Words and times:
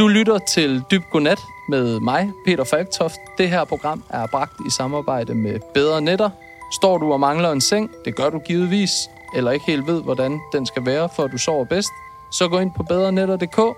Du 0.00 0.08
lytter 0.08 0.38
til 0.38 0.82
Dyb 0.90 1.02
Godnat 1.10 1.38
med 1.68 2.00
mig, 2.00 2.32
Peter 2.46 2.64
Falktoft. 2.64 3.16
Det 3.38 3.50
her 3.50 3.64
program 3.64 4.04
er 4.10 4.26
bragt 4.26 4.52
i 4.66 4.70
samarbejde 4.70 5.34
med 5.34 5.60
Bedre 5.74 6.00
Netter. 6.00 6.30
Står 6.72 6.98
du 6.98 7.12
og 7.12 7.20
mangler 7.20 7.52
en 7.52 7.60
seng, 7.60 7.90
det 8.04 8.16
gør 8.16 8.30
du 8.30 8.38
givetvis, 8.38 8.90
eller 9.36 9.50
ikke 9.50 9.66
helt 9.66 9.86
ved, 9.86 10.02
hvordan 10.02 10.40
den 10.52 10.66
skal 10.66 10.86
være, 10.86 11.08
for 11.16 11.22
at 11.22 11.32
du 11.32 11.38
sover 11.38 11.64
bedst, 11.64 11.88
så 12.32 12.48
gå 12.48 12.58
ind 12.58 12.72
på 12.76 12.82
bedrenetter.dk. 12.82 13.76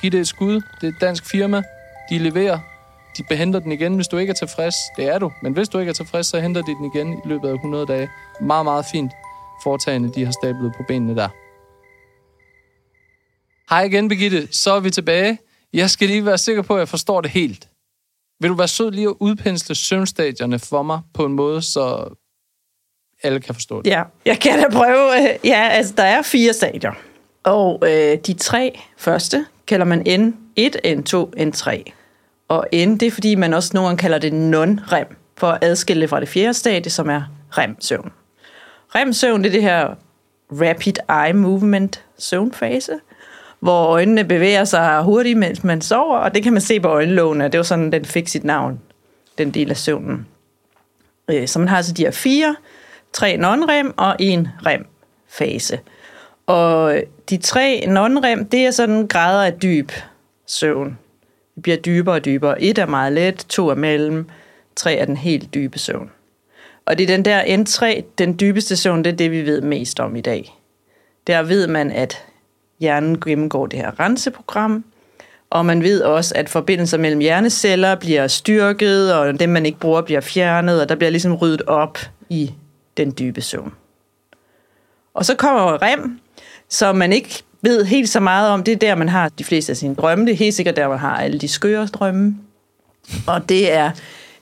Giv 0.00 0.10
det 0.10 0.20
et 0.20 0.28
skud. 0.28 0.54
Det 0.54 0.82
er 0.82 0.88
et 0.88 1.00
dansk 1.00 1.30
firma. 1.30 1.62
De 2.10 2.18
leverer. 2.18 2.58
De 3.18 3.22
behenter 3.28 3.60
den 3.60 3.72
igen, 3.72 3.94
hvis 3.94 4.08
du 4.08 4.16
ikke 4.16 4.30
er 4.30 4.34
tilfreds. 4.34 4.74
Det 4.96 5.08
er 5.08 5.18
du. 5.18 5.32
Men 5.42 5.52
hvis 5.52 5.68
du 5.68 5.78
ikke 5.78 5.90
er 5.90 5.94
tilfreds, 5.94 6.26
så 6.26 6.40
henter 6.40 6.62
de 6.62 6.74
den 6.74 6.90
igen 6.94 7.12
i 7.12 7.28
løbet 7.28 7.48
af 7.48 7.54
100 7.54 7.86
dage. 7.86 8.08
Meget, 8.40 8.64
meget 8.64 8.84
fint 8.92 9.12
foretagende, 9.62 10.12
de 10.14 10.24
har 10.24 10.32
stablet 10.32 10.72
på 10.76 10.82
benene 10.88 11.16
der. 11.16 11.28
Hej 13.70 13.82
igen, 13.82 14.08
Birgitte. 14.08 14.48
Så 14.52 14.72
er 14.72 14.80
vi 14.80 14.90
tilbage. 14.90 15.38
Jeg 15.74 15.90
skal 15.90 16.08
lige 16.08 16.26
være 16.26 16.38
sikker 16.38 16.62
på, 16.62 16.74
at 16.74 16.78
jeg 16.78 16.88
forstår 16.88 17.20
det 17.20 17.30
helt. 17.30 17.68
Vil 18.40 18.50
du 18.50 18.54
være 18.54 18.68
sød 18.68 18.90
lige 18.90 19.08
at 19.08 19.14
udpensle 19.20 19.74
søvnstadierne 19.74 20.58
for 20.58 20.82
mig 20.82 21.00
på 21.14 21.24
en 21.24 21.32
måde, 21.32 21.62
så 21.62 22.14
alle 23.22 23.40
kan 23.40 23.54
forstå 23.54 23.82
det? 23.82 23.90
Ja, 23.90 24.02
jeg 24.26 24.40
kan 24.40 24.58
da 24.58 24.68
prøve. 24.72 25.16
Øh, 25.16 25.36
ja, 25.44 25.68
altså, 25.68 25.94
der 25.96 26.02
er 26.02 26.22
fire 26.22 26.52
stadier. 26.52 26.92
Og 27.44 27.82
øh, 27.86 28.18
de 28.18 28.34
tre 28.34 28.80
første 28.96 29.46
kalder 29.66 29.86
man 29.86 30.00
N1, 30.00 30.72
N2, 30.86 31.40
N3. 31.40 31.92
Og 32.48 32.66
N, 32.72 32.96
det 32.96 33.02
er 33.02 33.10
fordi, 33.10 33.34
man 33.34 33.54
også 33.54 33.70
nogle 33.74 33.88
gange 33.88 34.00
kalder 34.00 34.18
det 34.18 34.32
non-REM, 34.32 35.16
for 35.36 35.48
at 35.48 35.64
adskille 35.64 36.00
det 36.00 36.10
fra 36.10 36.20
det 36.20 36.28
fjerde 36.28 36.54
stadie, 36.54 36.90
som 36.90 37.10
er 37.10 37.22
REM-søvn. 37.50 38.12
REM-søvn, 38.94 39.42
det 39.44 39.48
er 39.48 39.52
det 39.52 39.62
her 39.62 39.94
Rapid 40.50 40.94
Eye 41.08 41.32
Movement 41.32 42.04
søvnfase, 42.18 43.00
hvor 43.60 43.86
øjnene 43.86 44.24
bevæger 44.24 44.64
sig 44.64 45.02
hurtigt, 45.02 45.38
mens 45.38 45.64
man 45.64 45.80
sover, 45.80 46.18
og 46.18 46.34
det 46.34 46.42
kan 46.42 46.52
man 46.52 46.62
se 46.62 46.80
på 46.80 46.88
øjenlågene. 46.88 47.48
Det 47.48 47.58
var 47.58 47.64
sådan, 47.64 47.92
den 47.92 48.04
fik 48.04 48.28
sit 48.28 48.44
navn, 48.44 48.80
den 49.38 49.50
del 49.50 49.70
af 49.70 49.76
søvnen. 49.76 50.26
Øh, 51.30 51.48
så 51.48 51.58
man 51.58 51.68
har 51.68 51.76
altså 51.76 51.92
de 51.92 52.02
her 52.02 52.10
fire, 52.10 52.56
tre 53.12 53.36
non-REM 53.36 53.94
og 53.96 54.16
en 54.18 54.48
REM-fase. 54.66 55.80
Og 56.46 56.96
de 57.30 57.36
tre 57.36 57.84
non-REM, 57.86 58.44
det 58.44 58.66
er 58.66 58.70
sådan 58.70 59.06
grader 59.06 59.44
af 59.44 59.52
dyb 59.52 59.92
søvn. 60.46 60.98
Det 61.54 61.62
bliver 61.62 61.76
dybere 61.76 62.14
og 62.14 62.24
dybere. 62.24 62.62
Et 62.62 62.78
er 62.78 62.86
meget 62.86 63.12
let, 63.12 63.46
to 63.48 63.68
er 63.68 63.74
mellem, 63.74 64.28
tre 64.76 64.94
er 64.94 65.04
den 65.04 65.16
helt 65.16 65.54
dybe 65.54 65.78
søvn. 65.78 66.10
Og 66.86 66.98
det 66.98 67.10
er 67.10 67.16
den 67.16 67.24
der 67.24 67.42
N3, 67.42 68.02
den 68.18 68.40
dybeste 68.40 68.76
søvn, 68.76 69.04
det 69.04 69.12
er 69.12 69.16
det, 69.16 69.30
vi 69.30 69.46
ved 69.46 69.60
mest 69.60 70.00
om 70.00 70.16
i 70.16 70.20
dag. 70.20 70.58
Der 71.26 71.42
ved 71.42 71.66
man, 71.66 71.90
at 71.90 72.24
hjernen 72.80 73.20
gennemgår 73.20 73.66
det 73.66 73.78
her 73.78 74.00
renseprogram, 74.00 74.84
og 75.50 75.66
man 75.66 75.82
ved 75.82 76.02
også, 76.02 76.34
at 76.36 76.48
forbindelser 76.48 76.98
mellem 76.98 77.20
hjerneceller 77.20 77.94
bliver 77.94 78.26
styrket, 78.26 79.14
og 79.14 79.40
dem, 79.40 79.48
man 79.48 79.66
ikke 79.66 79.78
bruger, 79.78 80.02
bliver 80.02 80.20
fjernet, 80.20 80.82
og 80.82 80.88
der 80.88 80.94
bliver 80.94 81.10
ligesom 81.10 81.34
ryddet 81.34 81.62
op 81.62 81.98
i 82.28 82.54
den 82.96 83.14
dybe 83.18 83.40
søvn. 83.40 83.72
Og 85.14 85.24
så 85.24 85.34
kommer 85.34 85.82
REM, 85.82 86.20
som 86.68 86.96
man 86.96 87.12
ikke 87.12 87.42
ved 87.62 87.84
helt 87.84 88.08
så 88.08 88.20
meget 88.20 88.50
om. 88.50 88.62
Det 88.62 88.72
er 88.72 88.76
der, 88.76 88.94
man 88.94 89.08
har 89.08 89.28
de 89.28 89.44
fleste 89.44 89.70
af 89.70 89.76
sine 89.76 89.94
drømme. 89.94 90.26
Det 90.26 90.32
er 90.32 90.36
helt 90.36 90.54
sikkert 90.54 90.76
der, 90.76 90.88
man 90.88 90.98
har 90.98 91.16
alle 91.16 91.38
de 91.38 91.48
skøre 91.48 91.86
drømme. 91.86 92.36
Og 93.26 93.48
det 93.48 93.72
er 93.72 93.90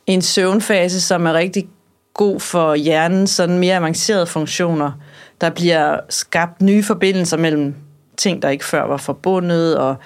en 0.06 0.22
søvnfase, 0.22 1.00
som 1.00 1.26
er 1.26 1.32
rigtig 1.32 1.68
god 2.14 2.40
for 2.40 2.74
hjernen, 2.74 3.26
sådan 3.26 3.58
mere 3.58 3.76
avancerede 3.76 4.26
funktioner. 4.26 4.92
Der 5.40 5.50
bliver 5.50 6.00
skabt 6.08 6.62
nye 6.62 6.82
forbindelser 6.82 7.36
mellem 7.36 7.74
ting, 8.22 8.42
der 8.42 8.48
ikke 8.48 8.64
før 8.64 8.82
var 8.82 8.96
forbundet, 8.96 9.78
og 9.78 9.96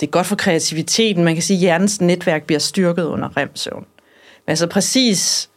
det 0.00 0.06
er 0.06 0.10
godt 0.10 0.26
for 0.26 0.36
kreativiteten. 0.36 1.24
Man 1.24 1.34
kan 1.34 1.42
sige, 1.42 1.56
at 1.56 1.60
hjernens 1.60 2.00
netværk 2.00 2.44
bliver 2.44 2.58
styrket 2.58 3.04
under 3.04 3.36
REM-søvn. 3.36 3.86
Men 4.46 4.50
altså 4.50 4.66
præcis, 4.66 5.50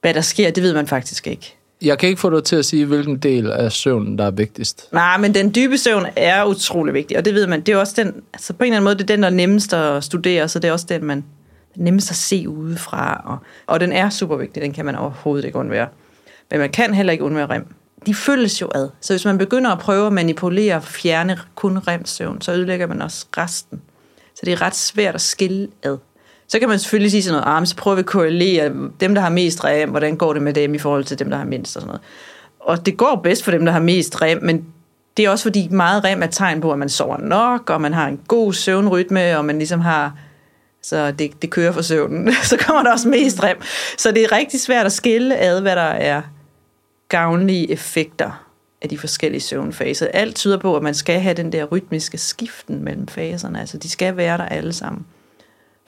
hvad 0.00 0.14
der 0.14 0.20
sker, 0.20 0.50
det 0.50 0.62
ved 0.62 0.74
man 0.74 0.86
faktisk 0.86 1.26
ikke. 1.26 1.54
Jeg 1.82 1.98
kan 1.98 2.08
ikke 2.08 2.20
få 2.20 2.30
dig 2.30 2.44
til 2.44 2.56
at 2.56 2.64
sige, 2.64 2.86
hvilken 2.86 3.18
del 3.18 3.50
af 3.50 3.72
søvnen, 3.72 4.18
der 4.18 4.24
er 4.24 4.30
vigtigst. 4.30 4.88
Nej, 4.92 5.18
men 5.18 5.34
den 5.34 5.54
dybe 5.54 5.78
søvn 5.78 6.06
er 6.16 6.44
utrolig 6.44 6.94
vigtig, 6.94 7.18
og 7.18 7.24
det 7.24 7.34
ved 7.34 7.46
man. 7.46 7.60
Det 7.60 7.72
er 7.72 7.76
også 7.76 7.94
den, 7.96 8.14
altså 8.32 8.52
på 8.52 8.64
en 8.64 8.66
eller 8.66 8.76
anden 8.76 8.84
måde, 8.84 8.94
det 8.94 9.02
er 9.02 9.06
den, 9.06 9.22
der 9.22 9.28
er 9.28 9.32
nemmest 9.32 9.74
at 9.74 10.04
studere, 10.04 10.48
så 10.48 10.58
det 10.58 10.68
er 10.68 10.72
også 10.72 10.86
den, 10.88 11.04
man 11.04 11.18
er 11.18 11.82
nemmest 11.82 12.10
at 12.10 12.16
se 12.16 12.48
udefra. 12.48 13.22
Og, 13.24 13.38
og 13.66 13.80
den 13.80 13.92
er 13.92 14.10
super 14.10 14.36
vigtig, 14.36 14.62
den 14.62 14.72
kan 14.72 14.84
man 14.84 14.96
overhovedet 14.96 15.44
ikke 15.44 15.58
undvære. 15.58 15.88
Men 16.50 16.60
man 16.60 16.70
kan 16.70 16.94
heller 16.94 17.12
ikke 17.12 17.24
undvære 17.24 17.46
rem. 17.46 17.66
De 18.06 18.14
følges 18.14 18.60
jo 18.60 18.68
ad. 18.74 18.88
Så 19.00 19.12
hvis 19.12 19.24
man 19.24 19.38
begynder 19.38 19.70
at 19.70 19.78
prøve 19.78 20.06
at 20.06 20.12
manipulere 20.12 20.76
og 20.76 20.82
fjerne 20.82 21.38
kun 21.54 21.78
remsøvn, 21.78 22.40
så 22.40 22.52
ødelægger 22.52 22.86
man 22.86 23.02
også 23.02 23.26
resten. 23.36 23.80
Så 24.34 24.40
det 24.44 24.52
er 24.52 24.62
ret 24.62 24.76
svært 24.76 25.14
at 25.14 25.20
skille 25.20 25.68
ad. 25.82 25.96
Så 26.48 26.58
kan 26.58 26.68
man 26.68 26.78
selvfølgelig 26.78 27.10
sige 27.10 27.22
sådan 27.22 27.42
noget, 27.42 27.60
ah, 27.60 27.66
så 27.66 27.76
prøver 27.76 27.94
vi 27.94 28.00
at 28.00 28.06
korrelere 28.06 28.72
dem, 29.00 29.14
der 29.14 29.20
har 29.20 29.28
mest 29.28 29.64
rem, 29.64 29.90
hvordan 29.90 30.16
går 30.16 30.32
det 30.32 30.42
med 30.42 30.54
dem 30.54 30.74
i 30.74 30.78
forhold 30.78 31.04
til 31.04 31.18
dem, 31.18 31.30
der 31.30 31.36
har 31.36 31.44
mindst 31.44 31.76
og 31.76 31.82
sådan 31.82 31.86
noget. 31.86 32.02
Og 32.60 32.86
det 32.86 32.96
går 32.96 33.20
bedst 33.22 33.44
for 33.44 33.50
dem, 33.50 33.64
der 33.64 33.72
har 33.72 33.80
mest 33.80 34.22
rem, 34.22 34.42
men 34.42 34.64
det 35.16 35.24
er 35.24 35.30
også 35.30 35.42
fordi 35.42 35.68
meget 35.68 36.04
rem 36.04 36.22
er 36.22 36.26
tegn 36.26 36.60
på, 36.60 36.72
at 36.72 36.78
man 36.78 36.88
sover 36.88 37.18
nok, 37.18 37.70
og 37.70 37.80
man 37.80 37.94
har 37.94 38.08
en 38.08 38.20
god 38.28 38.52
søvnrytme, 38.52 39.38
og 39.38 39.44
man 39.44 39.58
ligesom 39.58 39.80
har, 39.80 40.18
så 40.82 41.10
det, 41.10 41.42
det 41.42 41.50
kører 41.50 41.72
for 41.72 41.82
søvnen. 41.82 42.32
så 42.50 42.56
kommer 42.56 42.82
der 42.82 42.92
også 42.92 43.08
mest 43.08 43.42
rem. 43.42 43.56
Så 43.98 44.10
det 44.12 44.22
er 44.22 44.32
rigtig 44.32 44.60
svært 44.60 44.86
at 44.86 44.92
skille 44.92 45.36
ad, 45.38 45.60
hvad 45.60 45.76
der 45.76 45.82
er 45.82 46.22
gavnlige 47.08 47.70
effekter 47.70 48.44
af 48.82 48.88
de 48.88 48.98
forskellige 48.98 49.40
søvnfaser. 49.40 50.06
Alt 50.06 50.36
tyder 50.36 50.58
på, 50.58 50.76
at 50.76 50.82
man 50.82 50.94
skal 50.94 51.20
have 51.20 51.34
den 51.34 51.52
der 51.52 51.64
rytmiske 51.64 52.18
skiften 52.18 52.84
mellem 52.84 53.08
faserne. 53.08 53.60
Altså, 53.60 53.78
de 53.78 53.88
skal 53.88 54.16
være 54.16 54.38
der 54.38 54.44
alle 54.44 54.72
sammen 54.72 55.06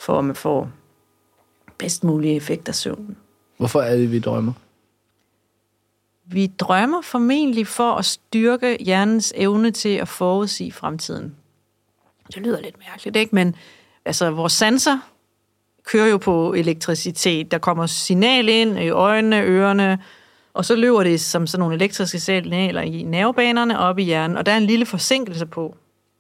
for 0.01 0.19
at 0.19 0.25
man 0.25 0.37
får 0.37 0.71
bedst 1.79 2.05
mulige 2.05 2.35
effekt 2.35 2.69
af 2.69 2.75
søvnen. 2.75 3.17
Hvorfor 3.57 3.81
er 3.81 3.97
det, 3.97 4.13
vi 4.13 4.19
drømmer? 4.19 4.53
Vi 6.25 6.47
drømmer 6.47 7.03
formentlig 7.03 7.67
for 7.67 7.93
at 7.93 8.05
styrke 8.05 8.77
hjernens 8.81 9.33
evne 9.37 9.71
til 9.71 9.89
at 9.89 10.09
forudsige 10.09 10.73
fremtiden. 10.73 11.37
Det 12.35 12.43
lyder 12.43 12.61
lidt 12.61 12.77
mærkeligt, 12.89 13.17
ikke? 13.17 13.35
Men 13.35 13.57
altså, 14.05 14.31
vores 14.31 14.53
sanser 14.53 14.99
kører 15.85 16.07
jo 16.07 16.19
på 16.19 16.53
elektricitet. 16.53 17.51
Der 17.51 17.59
kommer 17.59 17.87
signal 17.87 18.49
ind 18.49 18.79
i 18.79 18.89
øjnene, 18.89 19.43
ørerne, 19.43 19.99
og 20.55 20.65
så 20.65 20.75
løber 20.77 21.03
det 21.03 21.21
som 21.21 21.47
sådan 21.47 21.61
nogle 21.61 21.75
elektriske 21.75 22.21
signaler 22.21 22.81
i 22.81 23.03
nervebanerne 23.03 23.79
op 23.79 23.99
i 23.99 24.03
hjernen, 24.03 24.37
og 24.37 24.47
der 24.47 24.53
er 24.53 24.57
en 24.57 24.67
lille 24.67 24.87
forsinkelse 24.87 25.47
på. 25.47 25.77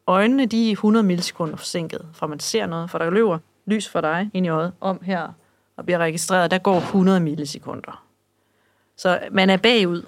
Øjnene, 0.06 0.46
de 0.46 0.68
er 0.68 0.72
100 0.72 1.06
millisekunder 1.06 1.56
forsinket, 1.56 2.00
fra 2.12 2.26
man 2.26 2.40
ser 2.40 2.66
noget, 2.66 2.90
for 2.90 2.98
der 2.98 3.10
løber 3.10 3.38
lys 3.66 3.88
for 3.88 4.00
dig 4.00 4.30
ind 4.34 4.46
i 4.46 4.48
øjet 4.48 4.72
om 4.80 5.00
her 5.02 5.28
og 5.76 5.84
bliver 5.84 5.98
registreret, 5.98 6.50
der 6.50 6.58
går 6.58 6.76
100 6.78 7.20
millisekunder. 7.20 8.02
Så 8.96 9.18
man 9.32 9.50
er 9.50 9.56
bagud. 9.56 10.02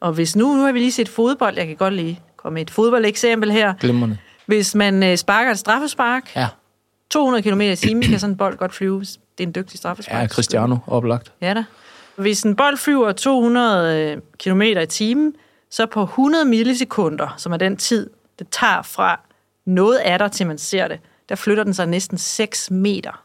Og 0.00 0.12
hvis 0.12 0.36
nu, 0.36 0.52
nu 0.54 0.62
har 0.64 0.72
vi 0.72 0.78
lige 0.78 0.92
set 0.92 1.08
fodbold, 1.08 1.56
jeg 1.56 1.66
kan 1.66 1.76
godt 1.76 1.94
lige 1.94 2.20
komme 2.36 2.54
med 2.54 2.62
et 2.62 2.70
fodboldeksempel 2.70 3.52
her. 3.52 3.74
Glimrende. 3.80 4.18
Hvis 4.46 4.74
man 4.74 5.02
øh, 5.02 5.16
sparker 5.16 5.50
et 5.50 5.58
straffespark, 5.58 6.36
Ja. 6.36 6.48
200 7.10 7.42
km 7.42 7.60
i 7.60 7.76
timen, 7.76 8.02
kan 8.02 8.18
sådan 8.18 8.32
en 8.32 8.36
bold 8.36 8.56
godt 8.56 8.74
flyve. 8.74 9.00
Det 9.00 9.16
er 9.38 9.42
en 9.42 9.54
dygtig 9.54 9.78
straffespark. 9.78 10.22
Ja, 10.22 10.26
Cristiano, 10.28 10.76
oplagt. 10.86 11.32
Ja 11.40 11.54
da. 11.54 11.64
Hvis 12.16 12.42
en 12.42 12.56
bold 12.56 12.76
flyver 12.76 13.12
200 13.12 14.20
km 14.38 14.62
i 14.62 14.86
timen, 14.86 15.34
så 15.70 15.86
på 15.86 16.02
100 16.02 16.44
millisekunder, 16.44 17.34
som 17.36 17.52
er 17.52 17.56
den 17.56 17.76
tid, 17.76 18.10
det 18.38 18.46
tager 18.50 18.82
fra 18.82 19.20
noget 19.66 19.96
af 19.96 20.18
dig, 20.18 20.32
til 20.32 20.46
man 20.46 20.58
ser 20.58 20.88
det, 20.88 21.00
der 21.28 21.34
flytter 21.34 21.64
den 21.64 21.74
sig 21.74 21.86
næsten 21.86 22.18
6 22.18 22.70
meter. 22.70 23.22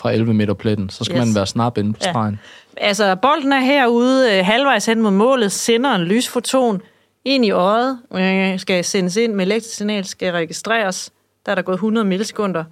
Fra 0.00 0.10
11 0.12 0.34
meter 0.34 0.54
pletten. 0.54 0.90
Så 0.90 1.04
skal 1.04 1.16
Yes. 1.18 1.26
man 1.26 1.34
være 1.34 1.46
snap 1.46 1.78
inde 1.78 1.92
på 1.92 1.98
Ja. 2.04 2.10
stregen. 2.10 2.40
Altså, 2.76 3.16
bolden 3.16 3.52
er 3.52 3.60
herude 3.60 4.38
øh, 4.38 4.44
halvvejs 4.46 4.86
hen 4.86 5.02
mod 5.02 5.10
målet, 5.10 5.52
sender 5.52 5.94
en 5.94 6.00
lysfoton 6.02 6.82
ind 7.24 7.44
i 7.44 7.50
øjet, 7.50 7.98
øh, 8.14 8.58
skal 8.60 8.84
sendes 8.84 9.16
ind 9.16 9.34
med 9.34 9.46
elektrisk 9.46 9.74
signal, 9.76 10.04
skal 10.04 10.32
registreres. 10.32 11.10
Der 11.46 11.52
er 11.52 11.54
der 11.56 11.62
gået 11.62 11.74
100 11.74 12.06
millisekunder. 12.06 12.64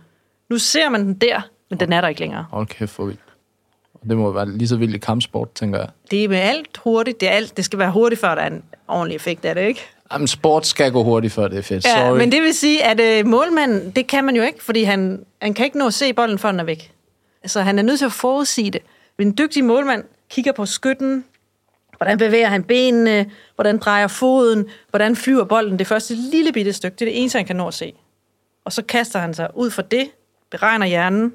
Nu 0.50 0.58
ser 0.58 0.88
man 0.88 1.06
den 1.06 1.14
der, 1.14 1.40
men 1.70 1.80
den 1.80 1.92
er 1.92 2.00
der 2.00 2.08
ikke 2.08 2.20
længere. 2.20 2.46
Hold 2.50 2.66
kæft, 2.66 2.90
for 2.92 3.04
vildt. 3.04 3.20
Det 4.08 4.16
må 4.16 4.32
være 4.32 4.50
lige 4.50 4.68
så 4.68 4.76
vildt 4.76 4.94
i 4.94 4.98
kampsport, 4.98 5.52
tænker 5.54 5.78
jeg. 5.78 5.88
Det 6.10 6.24
er 6.24 6.28
med 6.28 6.38
alt 6.38 6.76
hurtigt. 6.84 7.20
Det, 7.20 7.28
er 7.28 7.32
alt, 7.32 7.56
det 7.56 7.64
skal 7.64 7.78
være 7.78 7.90
hurtigt, 7.90 8.20
før 8.20 8.34
der 8.34 8.42
er 8.42 8.46
en 8.46 8.62
ordentlig 8.88 9.16
effekt 9.16 9.44
af 9.44 9.54
det, 9.54 9.62
ikke? 9.62 9.80
Jamen, 10.12 10.26
sport 10.28 10.66
skal 10.66 10.92
gå 10.92 11.02
hurtigt, 11.02 11.32
før 11.32 11.48
det 11.48 11.58
er 11.58 11.62
fedt. 11.62 11.84
Ja, 11.84 12.06
Sorry. 12.06 12.18
men 12.18 12.32
det 12.32 12.42
vil 12.42 12.54
sige, 12.54 12.84
at 12.84 13.00
øh, 13.00 13.26
målmanden, 13.26 13.90
det 13.90 14.06
kan 14.06 14.24
man 14.24 14.36
jo 14.36 14.42
ikke, 14.42 14.64
fordi 14.64 14.82
han, 14.82 15.24
han 15.42 15.54
kan 15.54 15.64
ikke 15.64 15.78
nå 15.78 15.86
at 15.86 15.94
se 15.94 16.12
bolden, 16.12 16.38
før 16.38 16.50
den 16.50 16.60
er 16.60 16.64
væk. 16.64 16.92
Så 17.46 17.60
han 17.60 17.78
er 17.78 17.82
nødt 17.82 17.98
til 17.98 18.06
at 18.06 18.12
forudsige 18.12 18.70
det. 18.70 18.82
Men 19.18 19.26
en 19.26 19.34
dygtig 19.38 19.64
målmand 19.64 20.04
kigger 20.30 20.52
på 20.52 20.66
skytten, 20.66 21.24
hvordan 21.96 22.18
bevæger 22.18 22.48
han 22.48 22.64
benene, 22.64 23.30
hvordan 23.54 23.78
drejer 23.78 24.06
foden, 24.06 24.66
hvordan 24.90 25.16
flyver 25.16 25.44
bolden 25.44 25.78
det 25.78 25.86
første 25.86 26.14
lille 26.14 26.52
bitte 26.52 26.72
stykke. 26.72 26.94
Det 26.94 27.02
er 27.02 27.10
det 27.10 27.20
eneste, 27.20 27.36
han 27.38 27.46
kan 27.46 27.56
nå 27.56 27.68
at 27.68 27.74
se. 27.74 27.92
Og 28.64 28.72
så 28.72 28.82
kaster 28.82 29.18
han 29.18 29.34
sig 29.34 29.48
ud 29.54 29.70
for 29.70 29.82
det, 29.82 30.10
beregner 30.50 30.86
hjernen, 30.86 31.32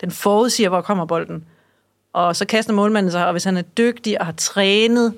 den 0.00 0.10
forudsiger, 0.10 0.68
hvor 0.68 0.80
kommer 0.80 1.04
bolden. 1.04 1.44
Og 2.12 2.36
så 2.36 2.44
kaster 2.44 2.72
målmanden 2.72 3.12
sig, 3.12 3.26
og 3.26 3.32
hvis 3.32 3.44
han 3.44 3.56
er 3.56 3.62
dygtig 3.62 4.20
og 4.20 4.26
har 4.26 4.32
trænet, 4.32 5.14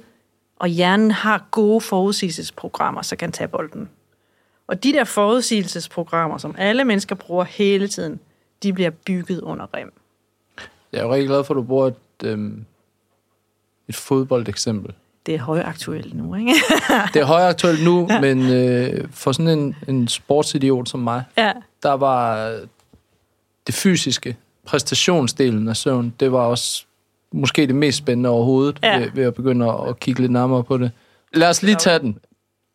og 0.57 0.69
hjernen 0.69 1.11
har 1.11 1.45
gode 1.51 1.81
forudsigelsesprogrammer, 1.81 3.03
så 3.03 3.17
kan 3.17 3.27
han 3.27 3.33
tage 3.33 3.49
bolden. 3.49 3.89
Og 4.67 4.85
de 4.85 4.93
der 4.93 5.05
forudsigelsesprogrammer, 5.05 6.39
som 6.39 6.55
alle 6.59 6.85
mennesker 6.85 7.15
bruger 7.15 7.45
hele 7.45 7.89
tiden, 7.89 8.21
de 8.63 8.73
bliver 8.73 8.91
bygget 8.91 9.41
under 9.41 9.67
rem. 9.75 9.93
Jeg 10.93 11.01
er 11.01 11.05
jo 11.05 11.13
rigtig 11.13 11.29
glad 11.29 11.45
for, 11.45 11.55
at 11.55 11.57
du 11.57 11.63
bruger 11.63 11.87
et, 11.87 11.95
øhm, 12.25 12.65
et 13.89 13.95
fodboldeksempel. 13.95 14.95
Det 15.27 15.35
er 15.35 15.39
højaktuelt 15.39 16.15
nu, 16.15 16.35
ikke? 16.35 16.55
Det 17.15 17.21
er 17.21 17.25
højaktuelt 17.25 17.85
nu, 17.85 18.07
ja. 18.11 18.21
men 18.21 18.53
øh, 18.53 19.09
for 19.11 19.33
sådan 19.33 19.59
en, 19.59 19.77
en 19.89 20.09
sportsidiot 20.09 20.89
som 20.89 21.01
mig, 21.01 21.25
ja. 21.37 21.53
der 21.83 21.93
var 21.93 22.51
det 23.67 23.75
fysiske, 23.75 24.37
præstationsdelen 24.67 25.69
af 25.69 25.77
søvn, 25.77 26.15
det 26.21 26.33
var 26.33 26.39
også 26.39 26.85
måske 27.33 27.67
det 27.67 27.75
mest 27.75 27.99
spændende 27.99 28.31
overhovedet, 28.31 28.79
ja. 28.83 28.99
ved, 28.99 29.11
ved 29.15 29.25
at 29.25 29.35
begynde 29.35 29.69
at, 29.69 29.89
at 29.89 30.01
kigge 30.01 30.21
lidt 30.21 30.33
nærmere 30.33 30.65
på 30.65 30.79
det. 30.79 30.91
Lad 31.35 31.49
os 31.49 31.63
lige 31.63 31.77
tage 31.77 31.99
den. 31.99 32.19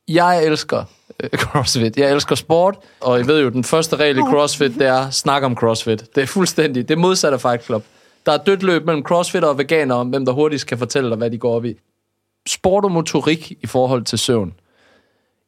Jeg 0.07 0.45
elsker 0.45 0.83
øh, 1.23 1.29
CrossFit. 1.43 1.97
Jeg 1.97 2.11
elsker 2.11 2.35
sport, 2.35 2.77
og 3.01 3.17
jeg 3.17 3.27
ved 3.27 3.41
jo, 3.41 3.49
den 3.49 3.63
første 3.63 3.95
regel 3.95 4.17
i 4.17 4.21
CrossFit, 4.21 4.75
det 4.75 4.87
er 4.87 5.09
snak 5.09 5.43
om 5.43 5.55
CrossFit. 5.55 6.15
Det 6.15 6.23
er 6.23 6.27
fuldstændig, 6.27 6.89
det 6.89 6.95
er 6.95 6.99
modsat 6.99 7.33
af 7.33 7.41
Fight 7.41 7.65
Club. 7.65 7.83
Der 8.25 8.31
er 8.31 8.37
dødt 8.37 8.63
løb 8.63 8.85
mellem 8.85 9.03
CrossFit 9.03 9.43
og 9.43 9.57
veganer 9.57 9.95
om, 9.95 10.09
hvem 10.09 10.25
der 10.25 10.31
hurtigst 10.31 10.67
kan 10.67 10.77
fortælle 10.77 11.09
dig, 11.09 11.17
hvad 11.17 11.31
de 11.31 11.37
går 11.37 11.55
op 11.55 11.65
i. 11.65 11.75
Sport 12.47 12.85
og 12.85 12.91
motorik 12.91 13.51
i 13.61 13.67
forhold 13.67 14.03
til 14.03 14.19
søvn. 14.19 14.53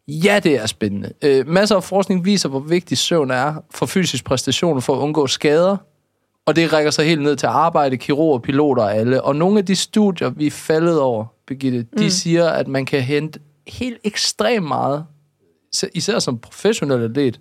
Ja, 0.08 0.40
det 0.44 0.56
er 0.56 0.66
spændende. 0.66 1.14
Øh, 1.22 1.48
masser 1.48 1.76
af 1.76 1.84
forskning 1.84 2.26
viser, 2.26 2.50
hvor 2.50 2.60
vigtig 2.60 2.98
søvn 2.98 3.32
er 3.32 3.54
for 3.72 3.86
fysisk 3.86 4.26
præstation 4.26 4.82
for 4.82 4.96
at 4.96 5.00
undgå 5.00 5.28
skader. 5.28 5.78
Og 6.46 6.56
det 6.56 6.74
rækker 6.74 6.92
sig 6.92 7.06
helt 7.06 7.22
ned 7.22 7.36
til 7.36 7.48
arbejde, 7.48 7.98
kirurger, 7.98 8.40
piloter 8.40 8.84
og 8.84 8.96
alle. 8.96 9.22
Og 9.22 9.36
nogle 9.36 9.60
af 9.60 9.66
de 9.66 9.76
studier, 9.76 10.30
vi 10.30 10.48
er 10.48 10.52
faldet 10.52 11.00
over, 11.00 11.26
Birgitte, 11.48 11.80
de 11.98 12.04
mm. 12.04 12.10
siger, 12.10 12.50
at 12.50 12.68
man 12.68 12.86
kan 12.86 13.02
hente 13.02 13.40
helt 13.68 13.98
ekstremt 14.04 14.68
meget, 14.68 15.06
især 15.94 16.20
som 16.20 16.40
professionel 16.40 17.04
atlet, 17.04 17.40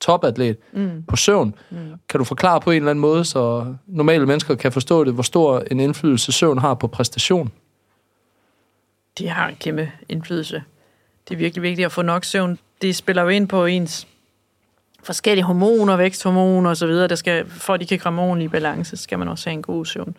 topatlet, 0.00 0.56
mm. 0.72 1.02
på 1.08 1.16
søvn. 1.16 1.54
Mm. 1.70 1.76
Kan 2.08 2.18
du 2.18 2.24
forklare 2.24 2.60
på 2.60 2.70
en 2.70 2.76
eller 2.76 2.90
anden 2.90 3.00
måde, 3.00 3.24
så 3.24 3.74
normale 3.86 4.26
mennesker 4.26 4.54
kan 4.54 4.72
forstå 4.72 5.04
det, 5.04 5.14
hvor 5.14 5.22
stor 5.22 5.62
en 5.70 5.80
indflydelse 5.80 6.32
søvn 6.32 6.58
har 6.58 6.74
på 6.74 6.86
præstation? 6.86 7.52
Det 9.18 9.30
har 9.30 9.48
en 9.48 9.56
kæmpe 9.60 9.90
indflydelse. 10.08 10.62
Det 11.28 11.34
er 11.34 11.38
virkelig 11.38 11.62
vigtigt 11.62 11.86
at 11.86 11.92
få 11.92 12.02
nok 12.02 12.24
søvn. 12.24 12.58
Det 12.82 12.96
spiller 12.96 13.22
jo 13.22 13.28
ind 13.28 13.48
på 13.48 13.66
ens 13.66 14.06
forskellige 15.02 15.44
hormoner, 15.44 15.96
væksthormoner 15.96 16.70
osv., 16.70 16.88
der 16.88 17.14
skal, 17.14 17.50
for 17.50 17.74
at 17.74 17.80
de 17.80 17.86
kan 17.86 17.98
komme 17.98 18.22
ordentligt 18.22 18.48
i 18.48 18.52
balance, 18.52 18.96
skal 18.96 19.18
man 19.18 19.28
også 19.28 19.50
have 19.50 19.54
en 19.54 19.62
god 19.62 19.86
søvn. 19.86 20.16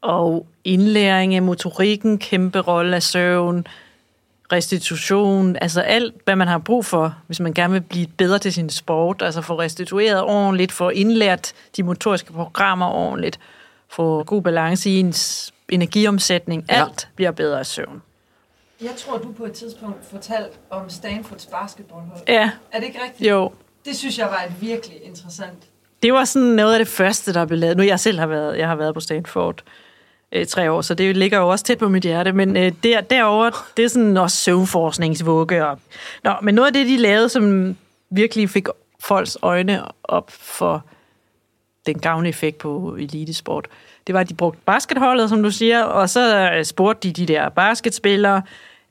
Og 0.00 0.46
indlæring 0.64 1.34
af 1.34 1.42
motorikken, 1.42 2.18
kæmpe 2.18 2.60
rolle 2.60 2.96
af 2.96 3.02
søvn, 3.02 3.66
restitution, 4.52 5.56
altså 5.60 5.80
alt, 5.80 6.14
hvad 6.24 6.36
man 6.36 6.48
har 6.48 6.58
brug 6.58 6.84
for, 6.84 7.16
hvis 7.26 7.40
man 7.40 7.52
gerne 7.52 7.72
vil 7.72 7.80
blive 7.80 8.06
bedre 8.06 8.38
til 8.38 8.52
sin 8.52 8.70
sport, 8.70 9.22
altså 9.22 9.40
få 9.40 9.58
restitueret 9.58 10.22
ordentligt, 10.22 10.72
få 10.72 10.88
indlært 10.88 11.52
de 11.76 11.82
motoriske 11.82 12.32
programmer 12.32 12.86
ordentligt, 12.86 13.40
få 13.88 14.24
god 14.24 14.42
balance 14.42 14.90
i 14.90 15.00
ens 15.00 15.52
energiomsætning, 15.68 16.64
alt 16.68 17.02
ja. 17.02 17.14
bliver 17.16 17.30
bedre 17.30 17.58
af 17.58 17.66
søvn. 17.66 18.02
Jeg 18.84 18.92
tror, 18.96 19.18
du 19.18 19.32
på 19.32 19.44
et 19.44 19.52
tidspunkt 19.52 20.06
fortalte 20.10 20.50
om 20.70 20.90
Stanfords 20.90 21.46
basketballhold. 21.46 22.20
Ja. 22.28 22.50
Er 22.72 22.78
det 22.78 22.86
ikke 22.86 22.98
rigtigt? 23.04 23.30
Jo. 23.30 23.52
Det 23.84 23.96
synes 23.96 24.18
jeg 24.18 24.26
var 24.26 24.42
et 24.46 24.52
virkelig 24.60 24.96
interessant. 25.04 25.58
Det 26.02 26.12
var 26.12 26.24
sådan 26.24 26.48
noget 26.48 26.72
af 26.72 26.78
det 26.78 26.88
første, 26.88 27.34
der 27.34 27.44
blev 27.44 27.58
lavet. 27.58 27.76
Nu 27.76 27.82
jeg 27.82 28.00
selv 28.00 28.18
har 28.18 28.26
været, 28.26 28.58
jeg 28.58 28.68
har 28.68 28.76
været 28.76 28.94
på 28.94 29.00
Stanford 29.00 29.62
øh, 30.32 30.46
tre 30.46 30.70
år, 30.70 30.80
så 30.80 30.94
det 30.94 31.16
ligger 31.16 31.38
jo 31.38 31.48
også 31.48 31.64
tæt 31.64 31.78
på 31.78 31.88
mit 31.88 32.02
hjerte. 32.02 32.32
Men 32.32 32.56
øh, 32.56 32.72
der, 32.82 33.00
derovre, 33.00 33.52
det 33.76 33.84
er 33.84 33.88
sådan 33.88 34.16
også 34.16 34.36
søvnforskningsvugge. 34.36 35.66
Og, 35.66 35.78
nå, 36.24 36.32
men 36.42 36.54
noget 36.54 36.66
af 36.66 36.72
det, 36.72 36.86
de 36.86 36.96
lavede, 36.96 37.28
som 37.28 37.76
virkelig 38.10 38.50
fik 38.50 38.68
folks 39.00 39.38
øjne 39.42 39.82
op 40.04 40.30
for 40.30 40.84
den 41.86 41.98
gavnlige 41.98 42.30
effekt 42.30 42.58
på 42.58 42.96
elitesport, 42.98 43.68
det 44.06 44.14
var, 44.14 44.20
at 44.20 44.28
de 44.28 44.34
brugte 44.34 44.60
basketholdet, 44.66 45.28
som 45.28 45.42
du 45.42 45.50
siger, 45.50 45.82
og 45.82 46.10
så 46.10 46.50
øh, 46.50 46.64
spurgte 46.64 47.08
de 47.08 47.12
de 47.12 47.32
der 47.32 47.48
basketspillere, 47.48 48.42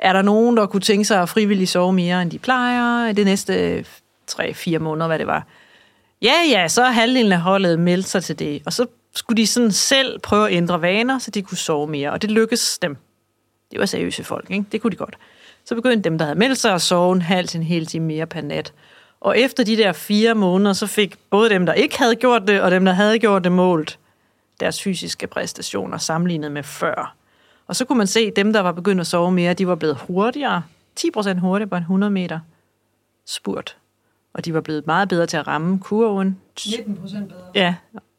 er 0.03 0.13
der 0.13 0.21
nogen, 0.21 0.57
der 0.57 0.65
kunne 0.65 0.81
tænke 0.81 1.05
sig 1.05 1.21
at 1.21 1.29
frivilligt 1.29 1.69
sove 1.69 1.93
mere, 1.93 2.21
end 2.21 2.31
de 2.31 2.39
plejer 2.39 3.09
i 3.09 3.13
de 3.13 3.23
næste 3.23 3.85
3-4 4.31 4.77
måneder, 4.77 5.07
hvad 5.07 5.19
det 5.19 5.27
var. 5.27 5.47
Ja, 6.21 6.33
ja, 6.49 6.67
så 6.67 6.83
halvdelen 6.83 7.31
af 7.31 7.41
holdet 7.41 7.79
meldte 7.79 8.09
sig 8.09 8.23
til 8.23 8.39
det, 8.39 8.61
og 8.65 8.73
så 8.73 8.85
skulle 9.15 9.41
de 9.41 9.47
sådan 9.47 9.71
selv 9.71 10.19
prøve 10.19 10.49
at 10.49 10.53
ændre 10.53 10.81
vaner, 10.81 11.19
så 11.19 11.31
de 11.31 11.41
kunne 11.41 11.57
sove 11.57 11.87
mere, 11.87 12.11
og 12.11 12.21
det 12.21 12.31
lykkedes 12.31 12.79
dem. 12.79 12.97
Det 13.71 13.79
var 13.79 13.85
seriøse 13.85 14.23
folk, 14.23 14.51
ikke? 14.51 14.65
Det 14.71 14.81
kunne 14.81 14.91
de 14.91 14.95
godt. 14.95 15.15
Så 15.65 15.75
begyndte 15.75 16.09
dem, 16.09 16.17
der 16.17 16.25
havde 16.25 16.39
meldt 16.39 16.57
sig 16.57 16.73
at 16.73 16.81
sove 16.81 17.15
en 17.15 17.21
halv 17.21 17.47
til 17.47 17.57
en 17.57 17.63
hel 17.63 17.85
time 17.85 18.05
mere 18.05 18.27
per 18.27 18.41
nat. 18.41 18.73
Og 19.21 19.39
efter 19.39 19.63
de 19.63 19.77
der 19.77 19.91
fire 19.91 20.35
måneder, 20.35 20.73
så 20.73 20.87
fik 20.87 21.15
både 21.29 21.49
dem, 21.49 21.65
der 21.65 21.73
ikke 21.73 21.97
havde 21.97 22.15
gjort 22.15 22.47
det, 22.47 22.61
og 22.61 22.71
dem, 22.71 22.85
der 22.85 22.93
havde 22.93 23.19
gjort 23.19 23.43
det 23.43 23.51
målt, 23.51 23.99
deres 24.59 24.81
fysiske 24.81 25.27
præstationer 25.27 25.97
sammenlignet 25.97 26.51
med 26.51 26.63
før. 26.63 27.15
Og 27.73 27.77
så 27.77 27.85
kunne 27.85 27.97
man 27.97 28.07
se, 28.07 28.19
at 28.19 28.35
dem, 28.35 28.53
der 28.53 28.59
var 28.59 28.71
begyndt 28.71 29.01
at 29.01 29.07
sove 29.07 29.31
mere, 29.31 29.53
de 29.53 29.67
var 29.67 29.75
blevet 29.75 29.97
hurtigere. 30.07 30.61
10% 30.99 31.39
hurtigere 31.39 31.69
på 31.69 31.75
en 31.75 31.81
100 31.81 32.11
meter 32.11 32.39
spurt. 33.27 33.77
Og 34.33 34.45
de 34.45 34.53
var 34.53 34.61
blevet 34.61 34.87
meget 34.87 35.09
bedre 35.09 35.25
til 35.25 35.37
at 35.37 35.47
ramme 35.47 35.79
kurven. 35.79 36.37
19 36.65 36.95
procent 36.95 37.27
bedre. 37.27 37.41
Ja. 37.55 37.75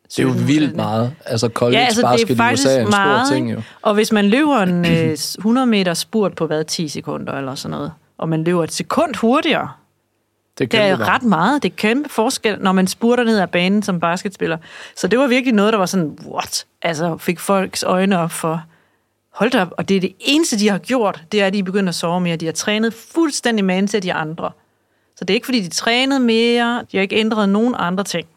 Det 0.08 0.18
er 0.18 0.22
jo 0.22 0.34
vildt 0.46 0.76
meget. 0.76 1.14
Altså 1.26 1.48
college 1.48 1.78
ja, 1.78 1.84
altså, 1.84 2.02
basket 2.02 2.28
det 2.28 2.34
er 2.34 2.38
faktisk 2.38 2.64
i 2.64 2.68
USA 2.68 2.78
er 2.78 2.84
en 2.84 2.90
meget, 2.90 3.26
stor 3.26 3.34
ting 3.34 3.52
jo. 3.52 3.62
Og 3.82 3.94
hvis 3.94 4.12
man 4.12 4.24
løber 4.24 4.58
en 4.58 4.84
100 5.38 5.66
meter 5.66 5.94
spurt 5.94 6.34
på 6.34 6.46
hvad, 6.46 6.64
10 6.64 6.88
sekunder 6.88 7.32
eller 7.32 7.54
sådan 7.54 7.70
noget, 7.70 7.92
og 8.18 8.28
man 8.28 8.44
løber 8.44 8.64
et 8.64 8.72
sekund 8.72 9.16
hurtigere, 9.16 9.68
det, 10.58 10.72
det 10.72 10.80
er 10.80 11.08
ret 11.08 11.22
meget. 11.22 11.62
Det 11.62 11.72
er 11.72 11.76
kæmpe 11.76 12.08
forskel, 12.08 12.58
når 12.60 12.72
man 12.72 12.86
spurter 12.86 13.24
ned 13.24 13.38
ad 13.38 13.46
banen 13.46 13.82
som 13.82 14.00
basketspiller. 14.00 14.58
Så 14.96 15.08
det 15.08 15.18
var 15.18 15.26
virkelig 15.26 15.54
noget, 15.54 15.72
der 15.72 15.78
var 15.78 15.86
sådan, 15.86 16.18
what? 16.26 16.66
Altså 16.82 17.16
fik 17.16 17.40
folks 17.40 17.82
øjne 17.82 18.18
op 18.18 18.30
for, 18.30 18.64
hold 19.34 19.54
op. 19.54 19.68
Og 19.78 19.88
det 19.88 19.96
er 19.96 20.00
det 20.00 20.12
eneste, 20.18 20.58
de 20.58 20.68
har 20.68 20.78
gjort, 20.78 21.24
det 21.32 21.42
er, 21.42 21.46
at 21.46 21.52
de 21.52 21.58
er 21.58 21.62
begyndt 21.62 21.88
at 21.88 21.94
sove 21.94 22.20
mere. 22.20 22.36
De 22.36 22.46
har 22.46 22.52
trænet 22.52 22.94
fuldstændig 22.94 23.64
med 23.64 23.88
til 23.88 24.02
de 24.02 24.12
andre. 24.12 24.50
Så 25.16 25.24
det 25.24 25.30
er 25.30 25.34
ikke, 25.34 25.44
fordi 25.44 25.60
de 25.60 25.68
trænede 25.68 26.20
mere. 26.20 26.84
De 26.92 26.96
har 26.96 27.02
ikke 27.02 27.16
ændret 27.16 27.48
nogen 27.48 27.74
andre 27.78 28.04
ting 28.04 28.28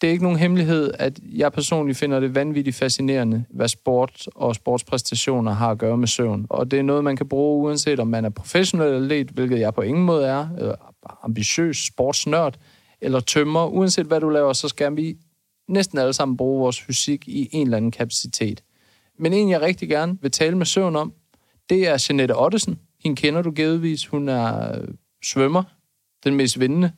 det 0.00 0.06
er 0.06 0.10
ikke 0.12 0.24
nogen 0.24 0.38
hemmelighed, 0.38 0.92
at 0.98 1.20
jeg 1.22 1.52
personligt 1.52 1.98
finder 1.98 2.20
det 2.20 2.34
vanvittigt 2.34 2.76
fascinerende, 2.76 3.44
hvad 3.50 3.68
sport 3.68 4.28
og 4.34 4.54
sportspræstationer 4.54 5.52
har 5.52 5.70
at 5.70 5.78
gøre 5.78 5.96
med 5.96 6.08
søvn. 6.08 6.46
Og 6.50 6.70
det 6.70 6.78
er 6.78 6.82
noget, 6.82 7.04
man 7.04 7.16
kan 7.16 7.28
bruge, 7.28 7.62
uanset 7.62 8.00
om 8.00 8.08
man 8.08 8.24
er 8.24 8.30
professionel 8.30 8.94
atlet, 8.94 9.30
hvilket 9.30 9.60
jeg 9.60 9.74
på 9.74 9.80
ingen 9.80 10.04
måde 10.04 10.26
er, 10.26 10.48
eller 10.58 10.74
ambitiøs 11.22 11.86
sportsnørd, 11.86 12.54
eller 13.00 13.20
tømmer. 13.20 13.66
Uanset 13.66 14.06
hvad 14.06 14.20
du 14.20 14.28
laver, 14.28 14.52
så 14.52 14.68
skal 14.68 14.96
vi 14.96 15.16
næsten 15.68 15.98
alle 15.98 16.12
sammen 16.12 16.36
bruge 16.36 16.60
vores 16.60 16.80
fysik 16.80 17.28
i 17.28 17.48
en 17.52 17.66
eller 17.66 17.76
anden 17.76 17.90
kapacitet. 17.90 18.62
Men 19.20 19.32
en, 19.32 19.50
jeg 19.50 19.60
rigtig 19.60 19.88
gerne 19.88 20.18
vil 20.22 20.30
tale 20.30 20.58
med 20.58 20.66
søvn 20.66 20.96
om, 20.96 21.12
det 21.70 21.88
er 21.88 22.06
Jeanette 22.08 22.36
Ottesen. 22.36 22.78
Hende 23.04 23.16
kender 23.16 23.42
du 23.42 23.50
givetvis. 23.50 24.06
Hun 24.06 24.28
er 24.28 24.78
svømmer, 25.24 25.62
den 26.24 26.34
mest 26.34 26.60
vindende 26.60 26.92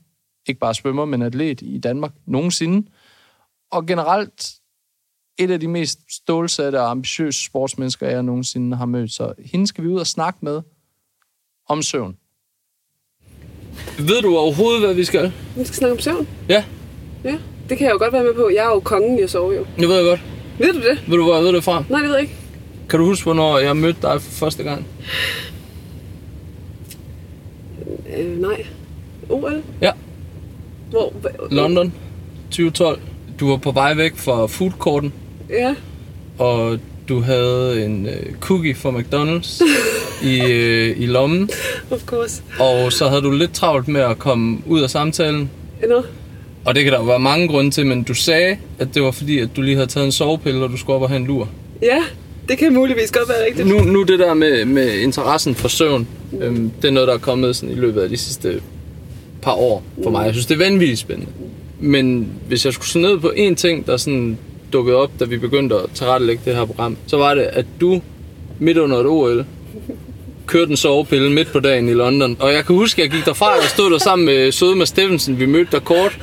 ikke 0.48 0.60
bare 0.60 0.74
svømmer, 0.74 1.04
men 1.04 1.22
atlet 1.22 1.62
i 1.62 1.78
Danmark 1.78 2.12
nogensinde. 2.26 2.88
Og 3.70 3.86
generelt 3.86 4.52
et 5.38 5.50
af 5.50 5.60
de 5.60 5.68
mest 5.68 5.98
stålsatte 6.14 6.80
og 6.80 6.90
ambitiøse 6.90 7.44
sportsmennesker, 7.44 8.08
jeg 8.08 8.22
nogensinde 8.22 8.76
har 8.76 8.86
mødt. 8.86 9.12
Så 9.12 9.34
hende 9.38 9.66
skal 9.66 9.84
vi 9.84 9.88
ud 9.88 10.00
og 10.00 10.06
snakke 10.06 10.38
med 10.42 10.62
om 11.68 11.82
søvn. 11.82 12.16
Ved 13.98 14.22
du 14.22 14.36
overhovedet, 14.36 14.80
hvad 14.80 14.94
vi 14.94 15.04
skal? 15.04 15.32
Vi 15.56 15.64
skal 15.64 15.76
snakke 15.76 15.92
om 15.92 15.98
søvn? 15.98 16.28
Ja. 16.48 16.64
Ja, 17.24 17.38
det 17.68 17.78
kan 17.78 17.86
jeg 17.86 17.92
jo 17.92 17.98
godt 17.98 18.12
være 18.12 18.24
med 18.24 18.34
på. 18.34 18.50
Jeg 18.54 18.64
er 18.64 18.68
jo 18.68 18.80
kongen, 18.80 19.18
jeg 19.18 19.30
sover 19.30 19.52
jo. 19.52 19.66
Det 19.78 19.88
ved 19.88 19.96
jeg 19.96 20.04
godt. 20.04 20.31
Ved 20.59 20.73
du 20.73 20.78
det? 20.78 21.02
Ved 21.06 21.16
du, 21.16 21.25
hvor 21.25 21.35
jeg 21.35 21.44
ved 21.44 21.52
det 21.52 21.64
fra? 21.64 21.85
Nej, 21.88 22.00
det 22.00 22.09
ved 22.09 22.14
jeg 22.14 22.23
ikke. 22.23 22.35
Kan 22.88 22.99
du 22.99 23.04
huske, 23.04 23.25
hvornår 23.25 23.59
jeg 23.59 23.76
mødte 23.76 23.99
dig 24.02 24.23
for 24.23 24.30
første 24.30 24.62
gang? 24.62 24.87
Øh, 28.16 28.40
nej. 28.40 28.64
OL? 29.28 29.62
Ja. 29.80 29.90
Hvor? 30.90 31.12
London 31.50 31.92
2012. 32.50 33.00
Du 33.40 33.49
var 33.49 33.56
på 33.56 33.71
vej 33.71 33.94
væk 33.94 34.16
fra 34.16 34.47
foodcourten. 34.47 35.12
Ja. 35.50 35.75
Og 36.38 36.78
du 37.09 37.21
havde 37.21 37.85
en 37.85 38.06
uh, 38.06 38.38
cookie 38.40 38.75
fra 38.75 38.90
McDonald's 38.90 39.62
i, 40.32 40.40
uh, 40.40 41.02
i 41.02 41.06
lommen. 41.06 41.50
Of 41.90 42.04
course. 42.04 42.42
Og 42.61 42.92
så 42.92 43.09
havde 43.09 43.23
du 43.23 43.30
lidt 43.30 43.52
travlt 43.52 43.88
med 43.88 44.00
at 44.00 44.18
komme 44.18 44.59
ud 44.66 44.80
af 44.80 44.90
samtalen. 44.90 45.50
Nå. 45.88 46.02
Og 46.64 46.75
det 46.75 46.85
kan 46.85 46.92
der 46.92 47.04
være 47.04 47.21
mange 47.21 47.49
grunde 47.49 47.71
til, 47.71 47.87
men 47.87 48.02
du 48.02 48.14
sagde, 48.14 48.57
at 48.78 48.95
det 48.95 49.02
var 49.02 49.11
fordi, 49.11 49.38
at 49.38 49.49
du 49.57 49.62
lige 49.62 49.75
havde 49.75 49.87
taget 49.87 50.07
en 50.07 50.12
sovepille, 50.12 50.64
og 50.64 50.71
du 50.71 50.76
skulle 50.76 50.97
op 50.97 51.02
og 51.02 51.09
have 51.09 51.21
en 51.21 51.26
lur. 51.26 51.49
Ja, 51.83 52.02
det 52.49 52.59
kan 52.59 52.75
muligvis 52.75 53.12
godt 53.12 53.28
være 53.28 53.45
rigtigt. 53.47 53.69
Nu, 53.69 53.78
nu 53.81 54.02
det 54.02 54.19
der 54.19 54.35
med, 54.35 54.64
med 54.64 54.99
interessen 54.99 55.54
for 55.54 55.69
søvn, 55.69 56.09
øhm, 56.40 56.71
det 56.83 56.88
er 56.88 56.92
noget, 56.92 57.09
der 57.09 57.14
er 57.14 57.19
kommet 57.19 57.57
sådan 57.57 57.75
i 57.75 57.78
løbet 57.78 58.00
af 58.00 58.09
de 58.09 58.16
sidste 58.16 58.61
par 59.42 59.52
år 59.52 59.83
for 60.02 60.11
mig. 60.11 60.25
Jeg 60.25 60.35
synes, 60.35 60.47
det 60.47 60.54
er 60.54 60.59
vanvittigt 60.59 61.00
spændende. 61.00 61.33
Men 61.81 62.28
hvis 62.49 62.64
jeg 62.64 62.73
skulle 62.73 62.88
se 62.88 62.99
ned 62.99 63.19
på 63.19 63.33
en 63.37 63.57
ting, 63.57 63.87
der 63.87 63.97
sådan 63.97 64.38
dukkede 64.73 64.97
op, 64.97 65.11
da 65.21 65.25
vi 65.25 65.38
begyndte 65.38 65.75
at 65.75 65.85
tilrettelægge 65.95 66.42
det 66.45 66.57
her 66.57 66.64
program, 66.64 66.97
så 67.07 67.16
var 67.16 67.35
det, 67.35 67.42
at 67.42 67.66
du 67.81 68.00
midt 68.59 68.78
under 68.78 68.99
et 68.99 69.07
OL 69.07 69.45
kørte 70.46 70.70
en 70.70 70.76
sovepille 70.76 71.32
midt 71.32 71.52
på 71.52 71.61
dagen 71.61 71.88
i 71.88 71.92
London. 71.92 72.37
Og 72.40 72.52
jeg 72.52 72.64
kan 72.66 72.75
huske, 72.76 73.02
at 73.02 73.08
jeg 73.08 73.16
gik 73.16 73.25
derfra 73.25 73.56
og 73.56 73.62
stod 73.64 73.90
der 73.90 73.99
sammen 73.99 74.25
med 74.26 74.52
søde 74.52 74.76
med 74.76 74.87
Steffensen. 74.87 75.38
Vi 75.38 75.46
mødte 75.46 75.68
dig 75.72 75.84
kort, 75.84 76.18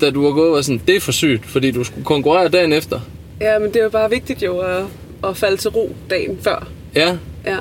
da 0.00 0.10
du 0.10 0.22
var 0.24 0.30
gået 0.32 0.48
og 0.48 0.54
var 0.54 0.62
sådan, 0.62 0.80
det 0.86 0.96
er 0.96 1.00
for 1.00 1.12
sygt, 1.12 1.46
fordi 1.46 1.70
du 1.70 1.84
skulle 1.84 2.04
konkurrere 2.04 2.48
dagen 2.48 2.72
efter. 2.72 3.00
Ja, 3.40 3.58
men 3.58 3.68
det 3.68 3.76
er 3.76 3.82
jo 3.84 3.90
bare 3.90 4.10
vigtigt 4.10 4.42
jo 4.42 4.58
at, 4.58 4.84
at 5.28 5.36
falde 5.36 5.56
til 5.56 5.70
ro 5.70 5.96
dagen 6.10 6.38
før. 6.42 6.68
Ja, 6.94 7.16
Ja. 7.46 7.56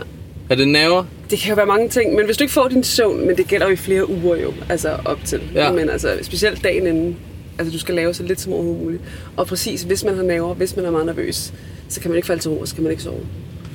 er 0.50 0.56
det 0.56 0.68
nerver? 0.68 1.04
Det 1.30 1.40
kan 1.40 1.50
jo 1.50 1.56
være 1.56 1.66
mange 1.66 1.90
ting, 1.90 2.16
men 2.16 2.26
hvis 2.26 2.38
du 2.38 2.44
ikke 2.44 2.54
får 2.54 2.68
din 2.68 2.84
søvn, 2.84 3.28
men 3.28 3.38
det 3.38 3.48
gælder 3.48 3.66
jo 3.68 3.74
i 3.74 3.76
flere 3.76 4.10
uger 4.10 4.36
jo, 4.36 4.54
altså 4.70 4.90
op 5.06 5.20
til. 5.26 5.42
Ja. 5.56 5.72
Men 5.72 5.90
altså, 5.90 6.10
specielt 6.22 6.64
dagen 6.64 6.88
inden, 6.88 7.16
altså 7.60 7.74
du 7.74 7.80
skal 7.80 7.96
lave 7.96 8.14
så 8.14 8.24
lidt 8.24 8.42
som 8.42 8.54
overhovedet 8.54 8.84
muligt. 8.84 9.02
Og 9.38 9.48
præcis, 9.48 9.82
hvis 9.82 10.04
man 10.04 10.16
har 10.16 10.24
nerver, 10.24 10.54
hvis 10.54 10.76
man 10.76 10.86
er 10.86 10.92
meget 10.92 11.06
nervøs, 11.06 11.54
så 11.90 12.02
kan 12.02 12.12
man 12.12 12.16
ikke 12.16 12.26
falde 12.28 12.42
til 12.42 12.52
ro, 12.52 12.60
og 12.60 12.68
så 12.68 12.76
kan 12.76 12.84
man 12.84 12.92
ikke 12.92 13.04
sove. 13.04 13.20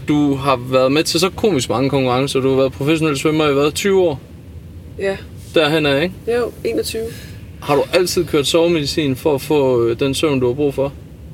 Du 0.08 0.34
har 0.34 0.56
været 0.70 0.92
med 0.92 1.04
til 1.04 1.20
så 1.20 1.30
komisk 1.30 1.68
mange 1.70 1.90
konkurrencer. 1.90 2.40
Du 2.40 2.48
har 2.48 2.56
været 2.56 2.72
professionel 2.72 3.18
svømmer 3.18 3.48
i 3.50 3.52
hvad, 3.52 3.72
20 3.72 4.00
år? 4.02 4.20
Ja, 4.98 5.16
Derhen 5.54 5.86
er, 5.86 6.00
ikke? 6.00 6.14
jo 6.28 6.52
21. 6.64 7.02
Har 7.62 7.74
du 7.74 7.82
altid 7.92 8.24
kørt 8.24 8.46
sovemedicin 8.46 9.16
for 9.16 9.34
at 9.34 9.40
få 9.40 9.84
øh, 9.86 10.00
den 10.00 10.14
søvn, 10.14 10.40
du 10.40 10.46
har 10.46 10.54
brug 10.54 10.74
for? 10.74 10.92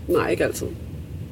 Nej, 0.08 0.30
ikke 0.30 0.44
altid. 0.44 0.66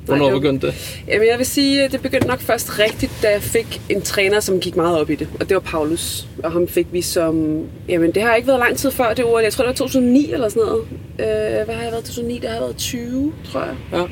Hvornår 0.07 0.31
var- 0.31 0.39
begyndte 0.39 0.67
det? 0.67 1.03
Jamen, 1.09 1.29
jeg 1.29 1.39
vil 1.39 1.47
sige, 1.47 1.83
at 1.85 1.93
det 1.93 2.03
begyndte 2.03 2.27
nok 2.29 2.41
først 2.41 2.79
rigtigt, 2.79 3.13
da 3.23 3.29
jeg 3.31 3.43
fik 3.43 3.81
en 3.89 4.01
træner, 4.03 4.41
som 4.41 4.61
gik 4.61 4.77
meget 4.77 5.01
op 5.01 5.11
i 5.11 5.15
det. 5.15 5.29
Og 5.41 5.49
det 5.49 5.55
var 5.55 5.61
Paulus. 5.61 6.27
Og 6.45 6.53
ham 6.53 6.69
fik 6.69 6.87
vi 6.93 7.03
som... 7.03 7.61
Jamen, 7.89 8.13
det 8.15 8.23
har 8.23 8.35
ikke 8.35 8.49
været 8.49 8.59
lang 8.61 8.77
tid 8.77 8.91
før 8.91 9.15
det 9.15 9.25
år. 9.25 9.39
Jeg 9.41 9.53
tror, 9.53 9.65
det 9.65 9.69
var 9.69 9.75
2009 9.75 10.33
eller 10.33 10.49
sådan 10.49 10.63
noget. 10.63 10.83
Øh, 11.19 11.65
hvad 11.65 11.75
har 11.75 11.83
jeg 11.83 11.93
været 11.93 12.05
2009? 12.05 12.39
Det 12.39 12.51
har 12.51 12.61
været 12.61 12.77
20, 12.77 13.33
tror 13.53 13.61
jeg. 13.61 13.75
Ja. 13.93 14.03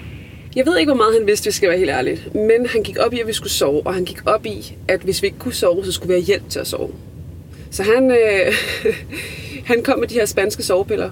Jeg 0.57 0.67
ved 0.67 0.79
ikke, 0.79 0.91
hvor 0.93 0.97
meget 0.97 1.15
han 1.19 1.27
vidste, 1.27 1.47
jeg 1.47 1.55
skal 1.55 1.69
være 1.69 1.79
helt 1.79 1.91
ærlig. 1.91 2.19
Men 2.35 2.67
han 2.73 2.83
gik 2.83 2.97
op 2.99 3.13
i, 3.15 3.21
at 3.21 3.27
vi 3.27 3.33
skulle 3.33 3.53
sove. 3.53 3.83
Og 3.87 3.95
han 3.95 4.05
gik 4.05 4.19
op 4.27 4.47
i, 4.47 4.73
at 4.89 5.01
hvis 5.01 5.23
vi 5.23 5.27
ikke 5.27 5.39
kunne 5.39 5.55
sove, 5.55 5.85
så 5.85 5.93
skulle 5.93 6.09
vi 6.09 6.15
have 6.15 6.25
hjælp 6.27 6.43
til 6.51 6.59
at 6.59 6.67
sove. 6.67 6.91
Så 7.71 7.83
han, 7.83 8.11
øh, 8.11 8.55
han 9.71 9.83
kom 9.83 9.99
med 9.99 10.09
de 10.09 10.15
her 10.15 10.27
spanske 10.27 10.63
sovepiller. 10.63 11.11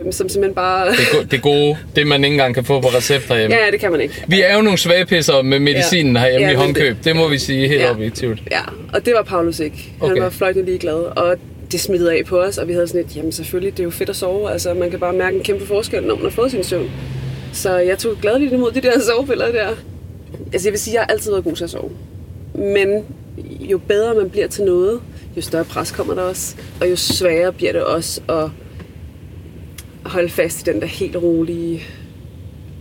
øhm, 0.00 0.12
Som 0.12 0.28
simpelthen 0.28 0.54
bare... 0.54 0.90
Det, 0.90 0.96
go- 1.12 1.22
det 1.30 1.42
gode, 1.42 1.76
det 1.96 2.06
man 2.06 2.24
ikke 2.24 2.34
engang 2.34 2.54
kan 2.54 2.64
få 2.64 2.80
på 2.80 2.88
recept 2.88 3.24
herhjemme. 3.24 3.56
Ja, 3.56 3.70
det 3.70 3.80
kan 3.80 3.90
man 3.92 4.00
ikke. 4.00 4.24
Vi 4.28 4.40
er 4.42 4.56
jo 4.56 4.62
nogle 4.62 4.78
svagpisser 4.78 5.42
med 5.42 5.58
medicinen 5.58 6.14
Ja. 6.16 6.20
herhjemme 6.20 6.46
Ja, 6.46 6.52
i 6.52 6.54
håndkøb. 6.56 6.96
Det 7.04 7.16
må 7.16 7.28
vi 7.28 7.38
sige 7.38 7.68
helt 7.68 7.80
Ja. 7.80 7.90
objektivt. 7.90 8.38
Ja, 8.50 8.60
og 8.92 9.06
det 9.06 9.14
var 9.14 9.22
Paulus 9.22 9.60
ikke. 9.60 9.92
Han 10.02 10.10
Okay. 10.10 10.22
var 10.22 10.30
fløjtende 10.30 10.66
ligeglad, 10.66 10.94
og 11.18 11.36
det 11.72 11.80
smittede 11.80 12.12
af 12.12 12.22
på 12.26 12.40
os, 12.40 12.58
og 12.58 12.68
vi 12.68 12.72
havde 12.72 12.86
sådan 12.88 13.00
et, 13.00 13.16
jamen 13.16 13.32
selvfølgelig, 13.32 13.72
det 13.72 13.80
er 13.80 13.84
jo 13.84 13.90
fedt 13.90 14.08
at 14.10 14.16
sove, 14.16 14.50
altså 14.52 14.74
man 14.74 14.90
kan 14.90 15.00
bare 15.00 15.12
mærke 15.12 15.36
en 15.36 15.42
kæmpe 15.42 15.66
forskel, 15.66 16.02
når 16.02 16.14
man 16.14 16.24
har 16.24 16.30
fået 16.30 16.50
sin 16.50 16.64
søvn. 16.64 16.90
Så 17.52 17.76
jeg 17.76 17.98
tog 17.98 18.16
gladeligt 18.22 18.52
imod 18.52 18.72
de 18.72 18.80
der 18.80 19.00
sovepiller 19.00 19.52
der. 19.52 19.68
Altså 20.52 20.68
jeg 20.68 20.72
vil 20.72 20.80
sige, 20.80 20.94
jeg 20.94 21.02
har 21.02 21.06
altid 21.06 21.30
været 21.30 21.44
god 21.44 21.56
til 21.56 21.64
at 21.64 21.70
sove. 21.70 21.90
Men 22.54 23.04
jo 23.60 23.78
bedre 23.78 24.14
man 24.14 24.30
bliver 24.30 24.46
til 24.48 24.64
noget, 24.64 25.00
jo 25.36 25.42
større 25.42 25.64
pres 25.64 25.90
kommer 25.90 26.14
der 26.14 26.22
også, 26.22 26.56
og 26.80 26.90
jo 26.90 26.96
sværere 26.96 27.52
bliver 27.52 27.72
det 27.72 27.84
også 27.84 28.20
at 28.28 28.48
holde 30.10 30.28
fast 30.28 30.68
i 30.68 30.70
den 30.70 30.80
der 30.80 30.86
helt 30.86 31.16
rolige 31.16 31.82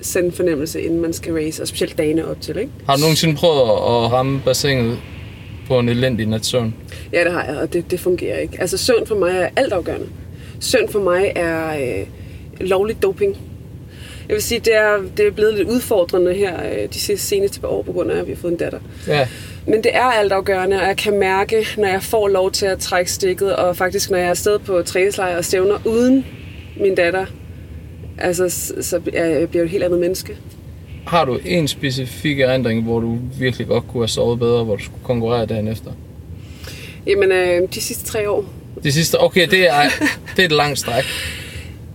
sende 0.02 0.32
fornemmelse, 0.32 0.82
inden 0.82 1.02
man 1.02 1.14
skal 1.14 1.34
race, 1.34 1.62
og 1.62 1.68
specielt 1.68 1.98
dagene 1.98 2.28
op 2.28 2.42
til, 2.42 2.58
ikke? 2.58 2.72
Har 2.86 2.96
du 2.96 3.02
nogensinde 3.02 3.36
prøvet 3.36 3.62
at 3.62 4.12
ramme 4.12 4.42
bassinet 4.46 4.98
på 5.68 5.80
en 5.80 5.90
elendig 5.90 6.26
natsøvn? 6.26 6.76
Ja, 7.14 7.24
det 7.24 7.32
har 7.32 7.46
jeg, 7.46 7.58
og 7.58 7.74
det, 7.74 7.92
det 7.92 8.00
fungerer 8.00 8.38
ikke. 8.40 8.62
Altså 8.62 8.78
søvn 8.78 9.08
for 9.08 9.16
mig 9.16 9.32
er 9.32 9.50
altafgørende. 9.56 10.08
Søvn 10.60 10.90
for 10.90 11.00
mig 11.00 11.32
er 11.36 12.00
øh, 12.00 12.08
lovlig 12.68 13.02
doping. 13.04 13.38
Jeg 14.30 14.36
vil 14.36 14.44
sige, 14.44 14.60
det 14.60 14.76
er, 14.76 14.98
det 15.18 15.28
er 15.28 15.32
blevet 15.32 15.54
lidt 15.54 15.68
udfordrende 15.68 16.34
her 16.34 16.54
øh, 16.72 16.90
de 16.94 17.00
sidste 17.00 17.28
seneste 17.28 17.60
par 17.60 17.68
år, 17.68 17.82
på 17.82 17.92
grund 17.92 18.12
af, 18.12 18.20
at 18.20 18.28
vi 18.28 18.32
har 18.32 18.38
fået 18.38 18.52
en 18.52 18.58
datter. 18.58 18.80
Ja. 19.08 19.28
Men 19.68 19.84
det 19.84 19.96
er 19.96 20.04
altafgørende, 20.04 20.82
og 20.82 20.88
jeg 20.88 20.98
kan 20.98 21.20
mærke, 21.20 21.68
når 21.78 21.88
jeg 21.88 22.04
får 22.04 22.28
lov 22.28 22.52
til 22.52 22.66
at 22.66 22.80
trække 22.80 23.12
stikket, 23.12 23.56
og 23.56 23.78
faktisk 23.78 24.10
når 24.10 24.18
jeg 24.18 24.26
er 24.26 24.30
afsted 24.30 24.60
på 24.60 24.82
træningslejr 24.82 25.38
og 25.38 25.46
stævner 25.46 25.78
uden 25.86 26.26
min 26.80 26.96
datter, 26.96 27.26
altså, 28.18 28.50
så, 28.82 29.02
jeg 29.14 29.50
bliver 29.50 29.64
jeg 29.64 29.64
et 29.64 29.70
helt 29.70 29.84
andet 29.84 30.00
menneske. 30.00 30.38
Har 31.08 31.26
du 31.26 31.40
en 31.46 31.68
specifik 31.68 32.40
erindring, 32.40 32.84
hvor 32.84 33.00
du 33.00 33.18
virkelig 33.40 33.68
godt 33.68 33.88
kunne 33.88 34.02
have 34.02 34.08
sovet 34.08 34.40
bedre, 34.40 34.64
hvor 34.64 34.76
du 34.76 34.84
skulle 34.84 35.04
konkurrere 35.04 35.46
dagen 35.46 35.68
efter? 35.68 35.92
Jamen, 37.08 37.32
øh, 37.32 37.62
de 37.74 37.82
sidste 37.82 38.06
tre 38.06 38.30
år, 38.30 38.46
Det 38.84 38.94
sidste, 38.94 39.22
okay, 39.22 39.48
det 39.48 39.70
er, 39.70 39.82
det 40.36 40.42
er 40.42 40.46
et 40.46 40.52
langt 40.52 40.80
stræk. 40.80 41.04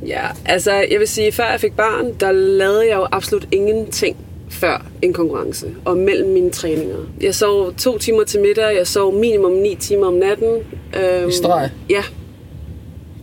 Ja, 0.07 0.27
altså 0.47 0.73
jeg 0.73 0.99
vil 0.99 1.09
sige, 1.09 1.33
før 1.33 1.51
jeg 1.51 1.61
fik 1.61 1.77
barn, 1.77 2.13
der 2.21 2.33
lavede 2.33 2.89
jeg 2.89 2.97
jo 2.97 3.07
absolut 3.13 3.49
ingenting 3.53 4.17
før 4.51 4.87
en 5.03 5.13
konkurrence 5.13 5.67
og 5.85 5.97
mellem 5.97 6.29
mine 6.31 6.51
træninger. 6.51 6.97
Jeg 7.21 7.35
sov 7.35 7.75
to 7.75 7.99
timer 7.99 8.25
til 8.25 8.41
middag, 8.41 8.77
jeg 8.77 8.87
sov 8.87 9.15
minimum 9.15 9.53
ni 9.53 9.75
timer 9.75 10.07
om 10.07 10.15
natten. 10.15 10.49
Øhm, 10.97 11.29
I 11.29 11.33
streg? 11.33 11.71
Ja, 11.91 12.03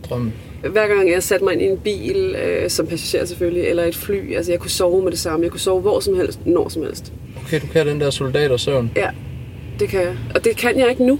Drømmen. 0.08 0.32
hver 0.72 0.88
gang 0.88 1.10
jeg 1.10 1.22
satte 1.22 1.44
mig 1.44 1.52
ind 1.52 1.62
i 1.62 1.66
en 1.66 1.78
bil, 1.78 2.36
øh, 2.46 2.70
som 2.70 2.86
passager 2.86 3.24
selvfølgelig, 3.24 3.62
eller 3.64 3.84
et 3.84 3.96
fly, 3.96 4.36
altså 4.36 4.52
jeg 4.52 4.60
kunne 4.60 4.70
sove 4.70 5.02
med 5.02 5.10
det 5.10 5.18
samme. 5.18 5.44
Jeg 5.44 5.50
kunne 5.50 5.60
sove 5.60 5.80
hvor 5.80 6.00
som 6.00 6.16
helst, 6.16 6.38
når 6.46 6.68
som 6.68 6.82
helst. 6.82 7.12
Okay, 7.44 7.60
du 7.60 7.66
kan 7.66 7.86
den 7.86 8.00
der 8.00 8.10
soldatersøvn. 8.10 8.90
Ja, 8.96 9.08
det 9.80 9.88
kan 9.88 10.00
jeg. 10.00 10.16
Og 10.34 10.44
det 10.44 10.56
kan 10.56 10.78
jeg 10.78 10.90
ikke 10.90 11.04
nu. 11.06 11.18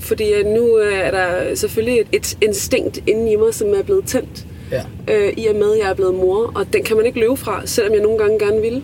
Fordi 0.00 0.32
øh, 0.32 0.46
nu 0.46 0.78
øh, 0.78 0.98
er 0.98 1.10
der 1.10 1.54
selvfølgelig 1.54 2.00
et, 2.00 2.06
et 2.12 2.38
instinkt 2.42 3.00
inde 3.06 3.32
i 3.32 3.36
mig, 3.36 3.54
som 3.54 3.68
er 3.74 3.82
blevet 3.82 4.04
tændt. 4.06 4.46
Ja. 4.70 4.82
øh, 5.14 5.32
i 5.36 5.46
og 5.46 5.54
med, 5.56 5.72
at 5.72 5.78
jeg 5.78 5.90
er 5.90 5.94
blevet 5.94 6.14
mor, 6.14 6.52
og 6.54 6.66
den 6.72 6.82
kan 6.82 6.96
man 6.96 7.06
ikke 7.06 7.20
løbe 7.20 7.36
fra, 7.36 7.62
selvom 7.66 7.92
jeg 7.94 8.02
nogle 8.02 8.18
gange 8.18 8.38
gerne 8.38 8.60
vil. 8.60 8.82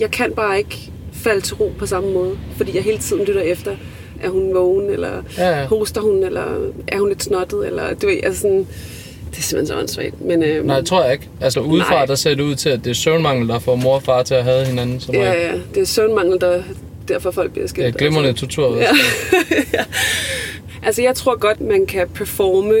Jeg 0.00 0.10
kan 0.10 0.32
bare 0.32 0.58
ikke 0.58 0.90
falde 1.12 1.40
til 1.40 1.54
ro 1.56 1.72
på 1.78 1.86
samme 1.86 2.12
måde, 2.12 2.30
fordi 2.56 2.74
jeg 2.76 2.82
hele 2.82 2.98
tiden 2.98 3.24
lytter 3.24 3.40
efter, 3.40 3.76
er 4.22 4.28
hun 4.28 4.54
vågen, 4.54 4.90
eller 4.90 5.22
Ja, 5.38 5.58
ja. 5.60 5.66
hoster 5.66 6.00
hun, 6.00 6.24
eller 6.24 6.44
er 6.88 6.98
hun 6.98 7.08
lidt 7.08 7.22
snottet, 7.22 7.66
eller 7.66 7.94
du 7.94 8.06
ved, 8.06 8.16
altså 8.22 8.40
sådan, 8.40 8.66
det 9.30 9.38
er 9.38 9.42
simpelthen 9.42 9.66
så 9.76 9.80
åndssvagt. 9.80 10.20
Men, 10.24 10.42
øh, 10.42 10.66
Nej, 10.66 10.76
det 10.78 10.86
tror 10.86 11.02
jeg 11.04 11.12
ikke. 11.12 11.28
Altså 11.40 11.60
udefra, 11.60 11.94
Nej. 11.94 12.06
der 12.06 12.14
ser 12.14 12.34
det 12.34 12.42
ud 12.42 12.54
til, 12.54 12.68
at 12.68 12.84
det 12.84 12.90
er 12.90 12.94
søvnmangel, 12.94 13.48
der 13.48 13.58
får 13.58 13.74
mor 13.76 13.94
og 13.94 14.02
far 14.02 14.22
til 14.22 14.34
at 14.34 14.44
have 14.44 14.64
hinanden. 14.66 15.00
Som 15.00 15.14
ja, 15.14 15.32
ja, 15.32 15.52
det 15.74 15.80
er 15.80 15.84
søvnmangel, 15.86 16.40
der 16.40 16.62
derfor 17.08 17.30
folk 17.30 17.52
bliver 17.52 17.66
skilt. 17.68 17.86
Det 17.86 17.94
er 17.94 17.98
glimrende 17.98 18.32
tortur. 18.32 18.76
Ja. 18.80 18.88
Altså, 20.82 21.02
jeg 21.02 21.14
tror 21.14 21.38
godt, 21.38 21.60
man 21.60 21.86
kan 21.86 22.08
performe 22.14 22.74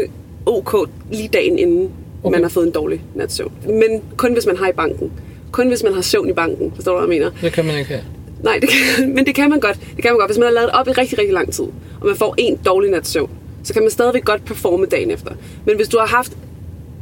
OK 0.46 0.88
lige 1.12 1.28
dagen 1.28 1.58
inden, 1.58 1.90
okay. 2.24 2.34
Man 2.34 2.42
har 2.42 2.48
fået 2.50 2.66
en 2.66 2.72
dårlig 2.72 3.02
nats 3.14 3.34
søvn. 3.34 3.52
Men 3.66 4.02
kun 4.16 4.32
hvis 4.32 4.46
man 4.46 4.56
har 4.56 4.68
i 4.68 4.72
banken. 4.72 5.12
Kun 5.52 5.68
hvis 5.68 5.82
man 5.82 5.92
har 5.94 6.00
søvn 6.02 6.28
i 6.28 6.32
banken. 6.32 6.72
Forstår 6.74 6.92
du, 6.92 7.06
hvad 7.06 7.14
jeg 7.16 7.20
mener? 7.20 7.40
Det 7.42 7.52
kan 7.52 7.64
man 7.64 7.78
ikke 7.78 7.88
have. 7.90 8.02
Nej, 8.42 8.58
det 8.60 8.68
kan, 8.68 9.08
men 9.14 9.26
det 9.26 9.34
kan 9.34 9.50
man 9.50 9.60
godt. 9.60 9.78
Det 9.96 10.02
kan 10.02 10.10
man 10.12 10.18
godt. 10.18 10.28
Hvis 10.28 10.38
man 10.38 10.46
har 10.46 10.52
lavet 10.54 10.70
op 10.70 10.88
i 10.88 10.90
rigtig, 10.90 11.18
rigtig 11.18 11.34
lang 11.34 11.52
tid, 11.52 11.64
og 12.00 12.06
man 12.06 12.16
får 12.16 12.34
en 12.38 12.56
dårlig 12.66 12.90
nats 12.90 13.08
søvn, 13.10 13.30
så 13.64 13.72
kan 13.72 13.82
man 13.82 13.90
stadigvæk 13.90 14.24
godt 14.24 14.44
performe 14.44 14.86
dagen 14.86 15.10
efter. 15.10 15.30
Men 15.66 15.76
hvis 15.76 15.88
du 15.88 15.98
har 15.98 16.06
haft 16.06 16.32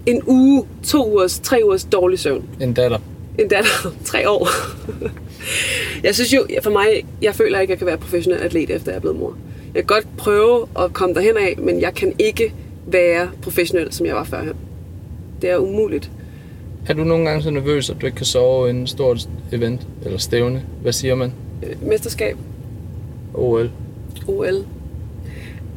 en 0.07 0.23
uge, 0.27 0.65
to 0.87 1.13
ugers, 1.13 1.39
tre 1.41 1.61
ugers 1.65 1.85
dårlig 1.85 2.19
søvn, 2.19 2.45
En 2.61 2.73
datter. 2.73 2.99
en 3.39 3.49
datter, 3.49 3.71
tre 4.05 4.31
år. 4.31 4.49
jeg 6.05 6.15
synes 6.15 6.33
jo, 6.33 6.47
for 6.63 6.71
mig, 6.71 7.05
jeg 7.23 7.35
føler 7.35 7.61
ikke, 7.61 7.71
at 7.73 7.75
jeg 7.75 7.79
kan 7.79 7.87
være 7.87 7.99
professionel 7.99 8.41
atlet, 8.43 8.71
efter 8.71 8.91
jeg 8.91 8.97
er 8.97 9.01
blevet 9.01 9.19
mor. 9.19 9.37
Jeg 9.75 9.87
kan 9.87 9.97
godt 9.97 10.17
prøve 10.17 10.67
at 10.79 10.93
komme 10.93 11.15
derhen 11.15 11.37
af, 11.37 11.55
men 11.59 11.81
jeg 11.81 11.95
kan 11.95 12.13
ikke 12.19 12.53
være 12.87 13.29
professionel, 13.43 13.93
som 13.93 14.07
jeg 14.07 14.15
var 14.15 14.25
førhen. 14.25 14.53
Det 15.43 15.51
er 15.51 15.57
umuligt. 15.57 16.11
Er 16.87 16.95
du 16.95 17.05
nogle 17.05 17.29
gange 17.29 17.43
så 17.43 17.51
nervøs, 17.51 17.91
at 17.91 17.97
du 18.01 18.07
ikke 18.07 18.17
kan 18.17 18.27
sove 18.27 18.69
inden 18.69 18.83
et 18.83 18.89
stort 18.89 19.29
event 19.53 19.87
eller 20.05 20.19
stævne? 20.19 20.63
Hvad 20.83 20.93
siger 20.93 21.15
man? 21.15 21.33
Øh, 21.63 21.89
Mesterskab, 21.89 22.37
OL. 23.35 23.71
OL. 24.29 24.67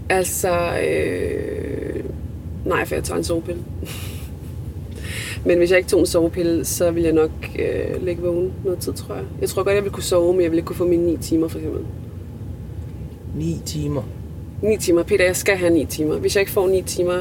Altså, 0.09 0.79
øh... 0.89 2.03
nej, 2.65 2.85
for 2.85 2.95
jeg 2.95 3.03
tager 3.03 3.17
en 3.17 3.23
sovepille. 3.23 3.61
men 5.45 5.57
hvis 5.57 5.71
jeg 5.71 5.77
ikke 5.77 5.89
tog 5.89 5.99
en 5.99 6.05
sovepille, 6.05 6.65
så 6.65 6.91
ville 6.91 7.05
jeg 7.05 7.15
nok 7.15 7.31
øh, 7.59 8.05
ligge 8.05 8.21
vågen 8.21 8.53
noget 8.63 8.79
tid, 8.79 8.93
tror 8.93 9.15
jeg. 9.15 9.23
Jeg 9.41 9.49
tror 9.49 9.63
godt, 9.63 9.75
jeg 9.75 9.83
ville 9.83 9.93
kunne 9.93 10.03
sove, 10.03 10.33
men 10.33 10.41
jeg 10.41 10.51
ville 10.51 10.59
ikke 10.59 10.67
kunne 10.67 10.75
få 10.75 10.87
mine 10.87 11.05
9 11.05 11.17
timer, 11.17 11.47
for 11.47 11.57
eksempel. 11.57 11.81
9 13.35 13.59
timer. 13.65 14.01
9 14.61 14.77
timer. 14.77 15.03
Peter, 15.03 15.25
jeg 15.25 15.35
skal 15.35 15.57
have 15.57 15.73
9 15.73 15.85
timer. 15.85 16.15
Hvis 16.15 16.35
jeg 16.35 16.41
ikke 16.41 16.51
får 16.51 16.67
9 16.67 16.81
timer, 16.81 17.19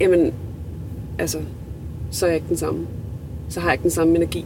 jamen, 0.00 0.32
altså, 1.18 1.38
så 2.10 2.26
er 2.26 2.30
jeg 2.30 2.36
ikke 2.36 2.48
den 2.48 2.56
samme. 2.56 2.86
Så 3.48 3.60
har 3.60 3.68
jeg 3.68 3.74
ikke 3.74 3.82
den 3.82 3.90
samme 3.90 4.16
energi. 4.16 4.44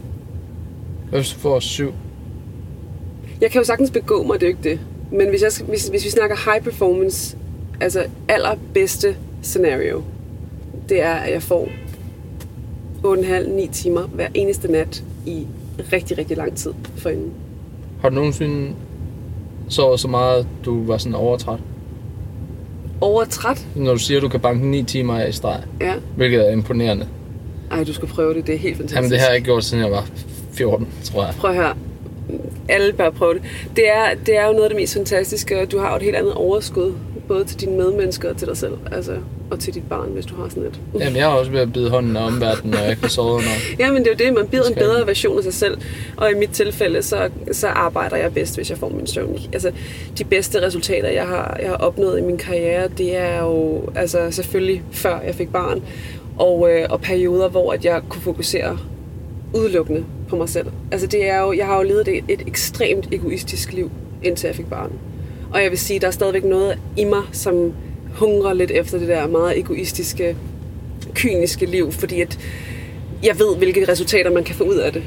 Hvad 1.09 1.19
hvis 1.19 1.33
du 1.33 1.39
får 1.39 1.59
7? 1.59 1.93
Jeg 3.41 3.51
kan 3.51 3.61
jo 3.61 3.65
sagtens 3.65 3.91
begå 3.91 4.23
mig, 4.23 4.39
det 4.39 4.45
er 4.45 4.51
jo 4.51 4.57
ikke 4.57 4.69
det. 4.69 4.79
Men 5.11 5.29
hvis, 5.29 5.41
jeg, 5.41 5.51
hvis, 5.67 5.87
hvis 5.87 6.05
vi 6.05 6.09
snakker 6.09 6.51
high 6.51 6.63
performance, 6.63 7.37
altså 7.81 8.05
allerbedste 8.27 9.15
scenario, 9.41 10.03
det 10.89 11.01
er, 11.01 11.13
at 11.13 11.33
jeg 11.33 11.43
får 11.43 11.67
8,5-9 13.03 13.71
timer 13.71 14.01
hver 14.01 14.27
eneste 14.33 14.71
nat 14.71 15.03
i 15.25 15.47
rigtig, 15.93 16.17
rigtig 16.17 16.37
lang 16.37 16.55
tid 16.55 16.73
forinden. 16.97 17.33
Har 18.01 18.09
du 18.09 18.15
nogensinde 18.15 18.73
sovet 19.69 19.99
så 19.99 20.07
meget, 20.07 20.47
du 20.65 20.85
var 20.85 20.97
sådan 20.97 21.15
overtræt? 21.15 21.59
Overtræt? 23.01 23.65
Når 23.75 23.91
du 23.93 23.99
siger, 23.99 24.17
at 24.17 24.21
du 24.21 24.29
kan 24.29 24.39
banke 24.39 24.67
9 24.67 24.83
timer 24.83 25.19
af 25.19 25.29
i 25.29 25.31
streg, 25.31 25.59
Ja. 25.81 25.93
hvilket 26.15 26.47
er 26.47 26.51
imponerende. 26.51 27.07
Ej, 27.71 27.83
du 27.83 27.93
skal 27.93 28.07
prøve 28.07 28.33
det. 28.33 28.47
Det 28.47 28.55
er 28.55 28.59
helt 28.59 28.77
fantastisk. 28.77 28.95
Jamen 28.95 29.11
det 29.11 29.19
har 29.19 29.27
jeg 29.27 29.35
ikke 29.35 29.45
gjort, 29.45 29.63
siden 29.63 29.83
jeg 29.83 29.91
var 29.91 30.05
14, 30.53 30.87
tror 31.03 31.25
jeg. 31.25 31.33
Prøv 31.37 31.49
at 31.51 31.55
høre. 31.57 31.73
alle 32.69 32.93
bør 32.93 33.09
prøve 33.09 33.33
det. 33.33 33.41
Det 33.75 33.89
er, 33.89 34.05
det 34.25 34.37
er 34.37 34.45
jo 34.45 34.51
noget 34.51 34.63
af 34.63 34.69
det 34.69 34.75
mest 34.79 34.93
fantastiske, 34.93 35.61
og 35.61 35.71
du 35.71 35.79
har 35.79 35.89
jo 35.89 35.95
et 35.95 36.01
helt 36.01 36.15
andet 36.15 36.33
overskud, 36.33 36.93
både 37.27 37.43
til 37.45 37.59
dine 37.59 37.77
medmennesker 37.77 38.29
og 38.29 38.37
til 38.37 38.47
dig 38.47 38.57
selv, 38.57 38.73
altså, 38.91 39.11
og 39.51 39.59
til 39.59 39.73
dit 39.73 39.89
barn, 39.89 40.09
hvis 40.09 40.25
du 40.25 40.35
har 40.35 40.49
sådan 40.49 40.63
et. 40.63 40.79
Jamen, 40.99 41.15
jeg 41.15 41.25
har 41.25 41.31
også 41.31 41.51
ved 41.51 41.59
at 41.59 41.73
bide 41.73 41.89
hånden 41.89 42.17
af 42.17 42.25
omverdenen, 42.25 42.71
når 42.71 42.79
jeg 42.79 42.97
kan 42.97 43.09
sove 43.09 43.33
under. 43.33 43.49
Ja, 43.79 43.91
men 43.91 44.03
det 44.03 44.07
er 44.07 44.11
jo 44.11 44.25
det, 44.25 44.33
man 44.33 44.47
bliver 44.47 44.63
en 44.63 44.75
bedre 44.75 45.07
version 45.07 45.37
af 45.37 45.43
sig 45.43 45.53
selv. 45.53 45.77
Og 46.17 46.31
i 46.31 46.33
mit 46.33 46.49
tilfælde, 46.49 47.01
så, 47.01 47.29
så 47.51 47.67
arbejder 47.67 48.17
jeg 48.17 48.33
bedst, 48.33 48.55
hvis 48.55 48.69
jeg 48.69 48.77
får 48.77 48.89
min 48.89 49.07
søvn. 49.07 49.39
Altså, 49.53 49.71
de 50.17 50.23
bedste 50.23 50.61
resultater, 50.61 51.09
jeg 51.09 51.27
har, 51.27 51.57
jeg 51.61 51.69
har 51.69 51.77
opnået 51.77 52.19
i 52.19 52.21
min 52.21 52.37
karriere, 52.37 52.87
det 52.97 53.15
er 53.15 53.43
jo 53.43 53.83
altså, 53.95 54.31
selvfølgelig 54.31 54.83
før 54.91 55.21
jeg 55.21 55.35
fik 55.35 55.51
barn. 55.51 55.81
Og, 56.37 56.69
øh, 56.71 56.87
og 56.89 57.01
perioder, 57.01 57.49
hvor 57.49 57.73
at 57.73 57.85
jeg 57.85 58.01
kunne 58.09 58.21
fokusere 58.21 58.77
udelukkende 59.53 60.05
på 60.29 60.35
mig 60.35 60.49
selv. 60.49 60.67
Altså, 60.91 61.07
det 61.07 61.29
er 61.29 61.41
jo, 61.41 61.53
jeg 61.53 61.65
har 61.65 61.77
jo 61.77 61.83
levet 61.83 62.07
et, 62.07 62.23
et 62.27 62.41
ekstremt 62.47 63.07
egoistisk 63.11 63.73
liv, 63.73 63.91
indtil 64.23 64.47
jeg 64.47 64.55
fik 64.55 64.69
barn. 64.69 64.91
Og 65.53 65.63
jeg 65.63 65.71
vil 65.71 65.79
sige, 65.79 65.99
der 65.99 66.07
er 66.07 66.11
stadigvæk 66.11 66.43
noget 66.43 66.79
i 66.97 67.03
mig, 67.03 67.21
som 67.31 67.73
hungrer 68.15 68.53
lidt 68.53 68.71
efter 68.71 68.99
det 68.99 69.07
der 69.07 69.27
meget 69.27 69.59
egoistiske, 69.59 70.35
kyniske 71.13 71.65
liv, 71.65 71.91
fordi 71.91 72.21
at 72.21 72.39
jeg 73.23 73.39
ved, 73.39 73.57
hvilke 73.57 73.91
resultater 73.91 74.31
man 74.31 74.43
kan 74.43 74.55
få 74.55 74.63
ud 74.63 74.75
af 74.75 74.93
det. 74.93 75.03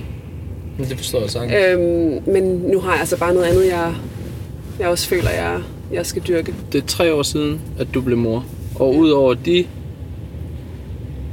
Men 0.79 0.89
det 0.89 0.97
forstår 0.97 1.21
jeg 1.21 1.31
sagtens. 1.31 1.55
Øhm, 1.55 2.33
men 2.33 2.45
nu 2.45 2.81
har 2.81 2.91
jeg 2.91 3.01
altså 3.01 3.19
bare 3.19 3.35
noget 3.35 3.47
andet, 3.47 3.67
jeg, 3.67 3.95
jeg 4.81 4.89
også 4.89 5.09
føler, 5.09 5.31
jeg, 5.31 5.61
jeg 5.93 6.07
skal 6.07 6.23
dyrke. 6.29 6.55
Det 6.73 6.83
er 6.83 6.87
tre 6.87 7.15
år 7.15 7.23
siden, 7.23 7.61
at 7.79 7.87
du 7.95 8.01
blev 8.01 8.19
mor. 8.19 8.45
Og 8.75 8.97
udover 8.97 9.35
de 9.35 9.67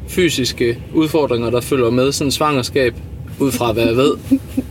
fysiske 0.08 0.78
udfordringer, 0.94 1.50
der 1.50 1.62
følger 1.62 1.90
med 1.90 2.12
sådan 2.12 2.28
en 2.28 2.32
svangerskab, 2.32 2.96
ud 3.40 3.52
fra 3.52 3.72
hvad 3.72 3.86
jeg 3.86 3.96
ved, 3.96 4.14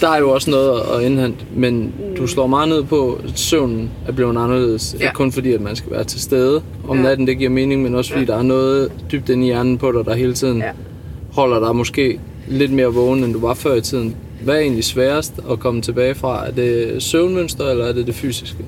der 0.00 0.08
er 0.08 0.18
jo 0.18 0.30
også 0.30 0.50
noget 0.50 0.80
at 0.94 1.02
indhente, 1.02 1.38
men 1.56 1.92
du 2.16 2.26
slår 2.26 2.46
meget 2.46 2.68
ned 2.68 2.82
på, 2.82 3.20
at 3.24 3.38
søvnen 3.38 3.90
er 4.08 4.12
blevet 4.12 4.30
anderledes. 4.30 4.96
Ja. 4.98 5.04
Ikke 5.04 5.14
kun 5.14 5.32
fordi, 5.32 5.52
at 5.52 5.60
man 5.60 5.76
skal 5.76 5.90
være 5.92 6.04
til 6.04 6.20
stede 6.20 6.62
om 6.88 6.96
Ja. 6.96 7.02
natten, 7.02 7.26
det 7.26 7.38
giver 7.38 7.50
mening, 7.50 7.82
men 7.82 7.94
også 7.94 8.12
fordi, 8.12 8.24
der 8.24 8.36
er 8.36 8.42
noget 8.42 8.92
dybt 9.12 9.28
inde 9.28 9.42
i 9.42 9.46
hjernen 9.46 9.78
på 9.78 9.92
dig, 9.92 10.04
der 10.04 10.14
hele 10.14 10.34
tiden 10.34 10.58
Ja. 10.58 10.70
holder 11.32 11.60
dig 11.66 11.76
måske 11.76 12.18
lidt 12.48 12.72
mere 12.72 12.86
vågen, 12.86 13.24
end 13.24 13.32
du 13.32 13.40
var 13.40 13.54
før 13.54 13.74
i 13.74 13.80
tiden. 13.80 14.16
Hvad 14.42 14.54
er 14.54 14.58
egentlig 14.58 14.84
sværest 14.84 15.32
at 15.50 15.58
komme 15.60 15.82
tilbage 15.82 16.14
fra? 16.14 16.46
Er 16.46 16.50
det 16.50 17.02
søvnmønster, 17.02 17.70
eller 17.70 17.84
er 17.84 17.92
det 17.92 18.06
det 18.06 18.14
fysiske? 18.14 18.58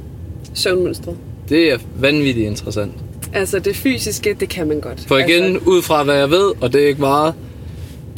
Søvnmønstret. 0.54 1.16
Det 1.48 1.72
er 1.72 1.78
vanvittigt 2.00 2.46
interessant. 2.46 2.92
Altså 3.32 3.58
det 3.58 3.76
fysiske, 3.76 4.36
det 4.40 4.48
kan 4.48 4.68
man 4.68 4.80
godt. 4.80 5.04
For 5.08 5.18
igen, 5.18 5.42
altså, 5.42 5.60
ud 5.70 5.82
fra 5.82 6.02
hvad 6.04 6.14
jeg 6.16 6.30
ved, 6.30 6.52
og 6.60 6.72
det 6.72 6.82
er 6.84 6.88
ikke 6.88 7.00
meget, 7.00 7.34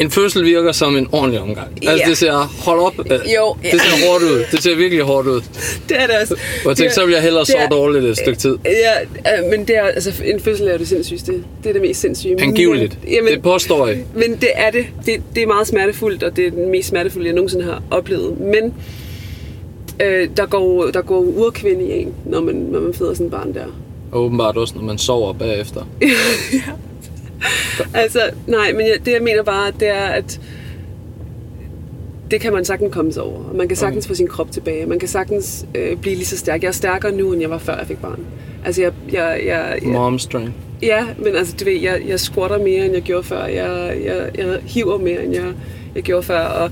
en 0.00 0.10
fødsel 0.10 0.44
virker 0.44 0.72
som 0.72 0.96
en 0.96 1.08
ordentlig 1.12 1.40
omgang. 1.40 1.68
Altså 1.82 2.04
Ja. 2.04 2.10
det 2.10 2.18
ser, 2.18 2.32
hold 2.64 2.80
op, 2.80 2.94
øh, 2.98 3.12
Jo, 3.12 3.56
ja. 3.64 3.70
det 3.70 3.80
ser 3.80 4.08
hårdt 4.10 4.22
ud. 4.24 4.44
Det 4.52 4.62
ser 4.62 4.76
virkelig 4.76 5.04
hårdt 5.04 5.26
ud. 5.28 5.40
det 5.88 5.96
er 6.02 6.06
det 6.06 6.16
også. 6.22 6.34
Og 6.34 6.68
jeg 6.68 6.76
tænkte, 6.76 6.94
så 6.94 7.04
vil 7.04 7.12
jeg 7.12 7.22
hellere 7.22 7.40
er- 7.40 7.44
sove 7.44 7.68
dårligt 7.70 8.04
et 8.04 8.16
stykke 8.16 8.38
tid. 8.38 8.56
Ja, 8.64 9.00
øh, 9.42 9.50
men 9.50 9.64
det 9.68 9.76
er, 9.76 9.82
altså, 9.82 10.12
en 10.24 10.40
fødsel 10.40 10.68
er 10.68 10.72
jo 10.72 10.78
det 10.78 10.88
sindssygste. 10.88 11.32
Det 11.62 11.68
er 11.68 11.72
det 11.72 11.82
mest 11.82 12.00
sindssyge. 12.00 12.34
Men- 12.34 12.42
Angiveligt. 12.44 12.98
Jamen, 13.10 13.32
Det 13.32 13.42
påstår 13.42 13.86
jeg. 13.86 13.98
Men 14.14 14.36
det 14.40 14.50
er 14.54 14.70
det. 14.70 14.86
det. 15.06 15.22
Det 15.34 15.42
er 15.42 15.46
meget 15.46 15.66
smertefuldt, 15.66 16.22
og 16.22 16.36
det 16.36 16.46
er 16.46 16.50
den 16.50 16.70
mest 16.70 16.88
smertefulde, 16.88 17.26
jeg 17.26 17.34
nogensinde 17.34 17.64
har 17.64 17.82
oplevet. 17.90 18.40
Men 18.40 18.74
øh, 20.02 20.28
der, 20.36 20.46
går, 20.46 20.86
der 20.86 21.02
går 21.02 21.18
urkvinde 21.20 21.84
i 21.84 22.02
en, 22.02 22.14
når 22.26 22.40
man, 22.40 22.54
når 22.54 22.80
man 22.80 22.94
føder 22.94 23.12
sådan 23.14 23.26
et 23.26 23.32
barn 23.32 23.54
der. 23.54 23.64
Og 24.12 24.20
åbenbart 24.24 24.56
også, 24.56 24.74
når 24.76 24.82
man 24.82 24.98
sover 24.98 25.32
bagefter. 25.32 25.80
Altså, 27.94 28.20
nej, 28.46 28.72
men 28.72 28.80
jeg, 28.80 28.96
det 29.04 29.12
jeg 29.12 29.22
mener 29.22 29.42
bare, 29.42 29.72
det 29.80 29.88
er, 29.88 30.06
at 30.06 30.40
det 32.30 32.40
kan 32.40 32.52
man 32.52 32.64
sagtens 32.64 32.94
komme 32.94 33.12
sig 33.12 33.22
over. 33.22 33.44
Og 33.44 33.56
man 33.56 33.68
kan 33.68 33.76
sagtens 33.76 34.06
få 34.06 34.14
sin 34.14 34.26
krop 34.26 34.50
tilbage. 34.50 34.86
Man 34.86 34.98
kan 34.98 35.08
sagtens 35.08 35.66
øh, 35.74 35.96
blive 35.96 36.14
lige 36.14 36.26
så 36.26 36.38
stærk. 36.38 36.62
Jeg 36.62 36.68
er 36.68 36.72
stærkere 36.72 37.12
nu, 37.12 37.32
end 37.32 37.40
jeg 37.40 37.50
var 37.50 37.58
før 37.58 37.78
jeg 37.78 37.86
fik 37.86 37.98
barn. 37.98 38.26
Altså, 38.64 38.82
jeg, 38.82 38.92
jeg, 39.12 39.40
jeg, 39.46 39.78
jeg, 39.82 39.92
Mom 39.92 40.18
strength. 40.18 40.52
Ja, 40.82 41.06
men 41.18 41.36
altså, 41.36 41.56
du 41.60 41.64
ved, 41.64 41.80
jeg, 41.80 42.02
jeg 42.08 42.20
squatter 42.20 42.58
mere, 42.58 42.84
end 42.84 42.94
jeg 42.94 43.02
gjorde 43.02 43.22
før. 43.22 43.44
Jeg, 43.44 43.96
jeg, 44.04 44.30
jeg 44.38 44.58
hiver 44.66 44.98
mere, 44.98 45.24
end 45.24 45.34
jeg, 45.34 45.52
jeg 45.94 46.02
gjorde 46.02 46.22
før. 46.22 46.40
Og 46.40 46.70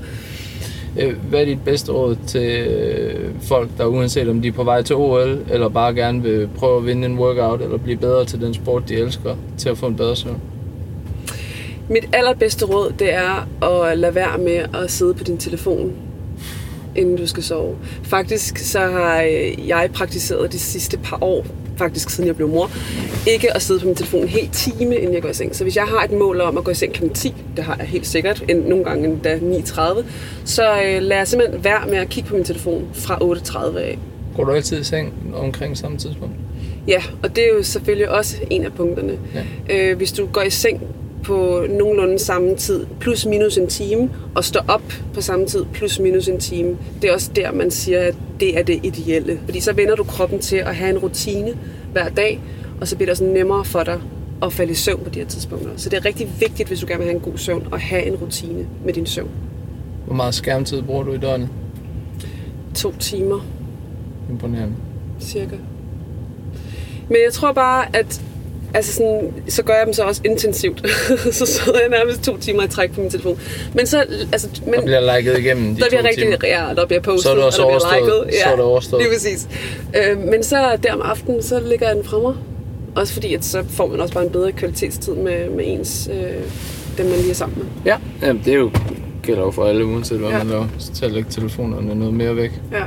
Øh, 0.99 1.13
Hvad 1.29 1.41
er 1.41 1.45
dit 1.45 1.61
bedste 1.65 1.91
råd 1.91 2.15
til 2.27 2.67
øh, 2.67 3.29
folk, 3.41 3.69
der 3.77 3.85
uanset 3.85 4.29
om 4.29 4.41
de 4.41 4.47
er 4.47 4.51
på 4.51 4.63
vej 4.63 4.81
til 4.81 4.95
OL, 4.95 5.39
eller 5.51 5.69
bare 5.69 5.93
gerne 5.93 6.23
vil 6.23 6.49
prøve 6.57 6.77
at 6.77 6.85
vinde 6.85 7.05
en 7.05 7.19
workout, 7.19 7.61
eller 7.61 7.77
blive 7.77 7.97
bedre 7.97 8.25
til 8.25 8.41
den 8.41 8.53
sport, 8.53 8.89
de 8.89 8.93
elsker, 8.93 9.35
til 9.57 9.69
at 9.69 9.77
få 9.77 9.87
en 9.87 9.95
bedre 9.95 10.15
søvn? 10.15 10.41
Mit 11.89 12.09
allerbedste 12.13 12.65
råd, 12.65 12.93
det 12.99 13.13
er 13.13 13.63
at 13.63 13.97
lade 13.97 14.15
være 14.15 14.37
med 14.37 14.65
at 14.83 14.91
sidde 14.91 15.13
på 15.13 15.23
din 15.23 15.37
telefon, 15.37 15.93
inden 16.95 17.17
du 17.17 17.27
skal 17.27 17.43
sove. 17.43 17.75
Faktisk 18.03 18.57
så 18.57 18.79
har 18.79 19.21
øh, 19.21 19.67
jeg 19.67 19.89
praktiseret 19.93 20.51
de 20.51 20.59
sidste 20.59 20.97
par 20.97 21.17
år, 21.23 21.45
faktisk 21.77 22.09
siden 22.09 22.27
jeg 22.27 22.35
blev 22.35 22.47
mor, 22.47 22.71
ikke 23.27 23.55
at 23.55 23.61
sidde 23.61 23.79
på 23.79 23.85
min 23.85 23.95
telefon 23.95 24.21
en 24.21 24.27
hel 24.27 24.49
time, 24.49 24.95
inden 24.95 25.13
jeg 25.13 25.21
går 25.21 25.29
i 25.29 25.33
seng. 25.33 25.55
Så 25.55 25.63
hvis 25.63 25.75
jeg 25.75 25.85
har 25.85 26.03
et 26.03 26.11
mål 26.11 26.41
om 26.41 26.57
at 26.57 26.63
gå 26.63 26.71
i 26.71 26.75
seng 26.75 26.93
kl. 26.93 27.09
10, 27.13 27.33
det 27.55 27.63
har 27.63 27.75
jeg 27.79 27.87
helt 27.87 28.07
sikkert, 28.07 28.43
end 28.49 28.65
nogle 28.65 28.83
gange 28.83 29.07
endda 29.07 29.37
9.30, 29.37 30.03
så 30.45 30.71
øh, 30.71 31.01
lader 31.01 31.15
jeg 31.15 31.27
simpelthen 31.27 31.63
være 31.63 31.87
med 31.87 31.97
at 31.97 32.09
kigge 32.09 32.29
på 32.29 32.35
min 32.35 32.43
telefon 32.43 32.87
fra 32.93 33.17
8.30 33.21 33.77
af. 33.77 33.99
Går 34.35 34.43
du 34.43 34.51
altid 34.51 34.79
i 34.79 34.83
seng 34.83 35.13
omkring 35.35 35.77
samme 35.77 35.97
tidspunkt? 35.97 36.33
Ja, 36.87 37.01
og 37.23 37.35
det 37.35 37.43
er 37.43 37.53
jo 37.57 37.63
selvfølgelig 37.63 38.09
også 38.09 38.37
en 38.49 38.63
af 38.63 38.73
punkterne. 38.73 39.17
Ja. 39.69 39.91
Øh, 39.91 39.97
hvis 39.97 40.11
du 40.11 40.25
går 40.25 40.41
i 40.41 40.49
seng 40.49 40.81
på 41.27 41.65
nogenlunde 41.69 42.19
samme 42.19 42.55
tid, 42.55 42.85
plus 42.99 43.25
minus 43.25 43.57
en 43.57 43.67
time, 43.67 44.09
og 44.35 44.43
står 44.45 44.65
op 44.67 44.93
på 45.13 45.21
samme 45.21 45.45
tid, 45.45 45.65
plus 45.73 45.99
minus 45.99 46.27
en 46.27 46.39
time, 46.39 46.77
det 47.01 47.09
er 47.09 47.13
også 47.13 47.31
der, 47.35 47.51
man 47.51 47.71
siger, 47.71 47.99
at 48.01 48.15
det 48.39 48.57
er 48.59 48.63
det 48.63 48.79
ideelle. 48.83 49.39
Fordi 49.45 49.59
så 49.59 49.73
vender 49.73 49.95
du 49.95 50.03
kroppen 50.03 50.39
til 50.39 50.55
at 50.55 50.75
have 50.75 50.89
en 50.89 50.97
rutine 50.97 51.53
hver 51.91 52.09
dag, 52.09 52.41
og 52.81 52.87
så 52.87 52.95
bliver 52.95 53.05
det 53.05 53.11
også 53.11 53.23
nemmere 53.23 53.65
for 53.65 53.83
dig 53.83 54.01
at 54.43 54.53
falde 54.53 54.71
i 54.71 54.75
søvn 54.75 55.03
på 55.03 55.09
de 55.09 55.19
her 55.19 55.25
tidspunkter. 55.27 55.69
Så 55.77 55.89
det 55.89 55.97
er 55.97 56.05
rigtig 56.05 56.29
vigtigt, 56.39 56.67
hvis 56.67 56.79
du 56.79 56.87
gerne 56.87 56.99
vil 56.99 57.05
have 57.07 57.15
en 57.15 57.21
god 57.31 57.37
søvn, 57.37 57.67
at 57.73 57.81
have 57.81 58.03
en 58.05 58.15
rutine 58.15 58.67
med 58.85 58.93
din 58.93 59.05
søvn. 59.05 59.29
Hvor 60.05 60.15
meget 60.15 60.33
skærmtid 60.35 60.81
bruger 60.81 61.03
du 61.03 61.13
i 61.13 61.17
døgnet? 61.17 61.49
To 62.75 62.91
timer 62.99 63.39
Imponerende. 64.29 64.75
cirka. 65.19 65.55
Men 67.07 67.17
jeg 67.25 67.33
tror 67.33 67.51
bare, 67.51 67.95
at 67.95 68.21
altså 68.73 68.93
sådan, 68.93 69.33
så 69.47 69.63
gør 69.63 69.73
jeg 69.73 69.85
dem 69.85 69.93
så 69.93 70.03
også 70.03 70.21
intensivt. 70.25 70.89
så 71.39 71.45
sidder 71.45 71.79
jeg 71.79 71.89
nærmest 71.89 72.23
to 72.23 72.37
timer 72.37 72.63
i 72.63 72.67
træk 72.67 72.91
på 72.93 73.01
min 73.01 73.09
telefon. 73.09 73.39
Men 73.75 73.87
så, 73.87 74.05
altså, 74.31 74.47
men, 74.65 74.73
Der 74.73 74.81
bliver 74.81 75.17
liket 75.17 75.37
igennem 75.39 75.75
de 75.75 75.81
der 75.81 75.87
bliver 75.89 76.01
to 76.01 76.07
rigtig, 76.07 76.23
timer. 76.23 76.37
ja, 76.43 76.73
der 76.75 76.85
bliver 76.85 77.01
postet, 77.01 77.23
Så 77.23 77.31
er 77.31 77.35
det 77.35 77.43
også 77.43 77.63
og 77.65 77.71
der 77.71 77.77
bliver 78.03 78.23
liket. 78.25 78.39
Så 78.43 78.49
er 78.49 78.55
det 78.55 78.65
overstået. 78.65 79.01
Lige 79.03 79.13
præcis. 79.13 79.47
Øh, 79.95 80.19
men 80.19 80.43
så 80.43 80.77
der 80.83 80.93
om 80.93 81.01
aftenen, 81.01 81.43
så 81.43 81.59
ligger 81.59 81.87
jeg 81.87 81.95
den 81.95 82.03
fra 82.05 82.19
mig. 82.19 82.33
Også 82.95 83.13
fordi, 83.13 83.33
at 83.33 83.45
så 83.45 83.63
får 83.69 83.87
man 83.87 83.99
også 83.99 84.13
bare 84.13 84.23
en 84.25 84.29
bedre 84.31 84.51
kvalitetstid 84.51 85.13
med, 85.15 85.49
med 85.49 85.63
ens, 85.67 86.09
øh, 86.13 86.17
dem 86.97 87.05
man 87.05 87.15
lige 87.17 87.29
er 87.29 87.33
sammen 87.33 87.57
med. 87.59 87.65
Ja, 87.85 87.97
Jamen, 88.21 88.41
det 88.45 88.53
er 88.53 88.57
jo, 88.57 88.71
gælder 89.23 89.41
jo 89.41 89.51
for 89.51 89.65
alle, 89.65 89.85
uanset 89.85 90.17
hvad 90.17 90.29
Ja. 90.29 90.37
ja. 90.37 90.43
man 90.43 90.51
laver. 90.51 90.67
Så 90.79 91.05
at 91.05 91.11
lægge 91.11 91.29
telefonerne 91.29 91.95
noget 91.95 92.13
mere 92.13 92.35
væk. 92.35 92.51
Ja. 92.71 92.83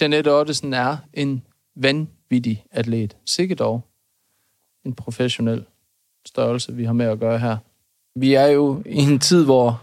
Jeanette 0.00 0.32
Ottesen 0.32 0.72
er 0.74 0.96
en 1.14 1.42
vanvittig 1.76 2.15
atlet. 2.72 3.16
Sikkert 3.26 3.58
dog 3.58 3.82
en 4.86 4.94
professionel 4.94 5.64
størrelse, 6.26 6.74
vi 6.74 6.84
har 6.84 6.92
med 6.92 7.06
at 7.06 7.20
gøre 7.20 7.38
her. 7.38 7.56
Vi 8.16 8.34
er 8.34 8.46
jo 8.46 8.82
i 8.86 8.98
en 8.98 9.18
tid, 9.18 9.44
hvor 9.44 9.82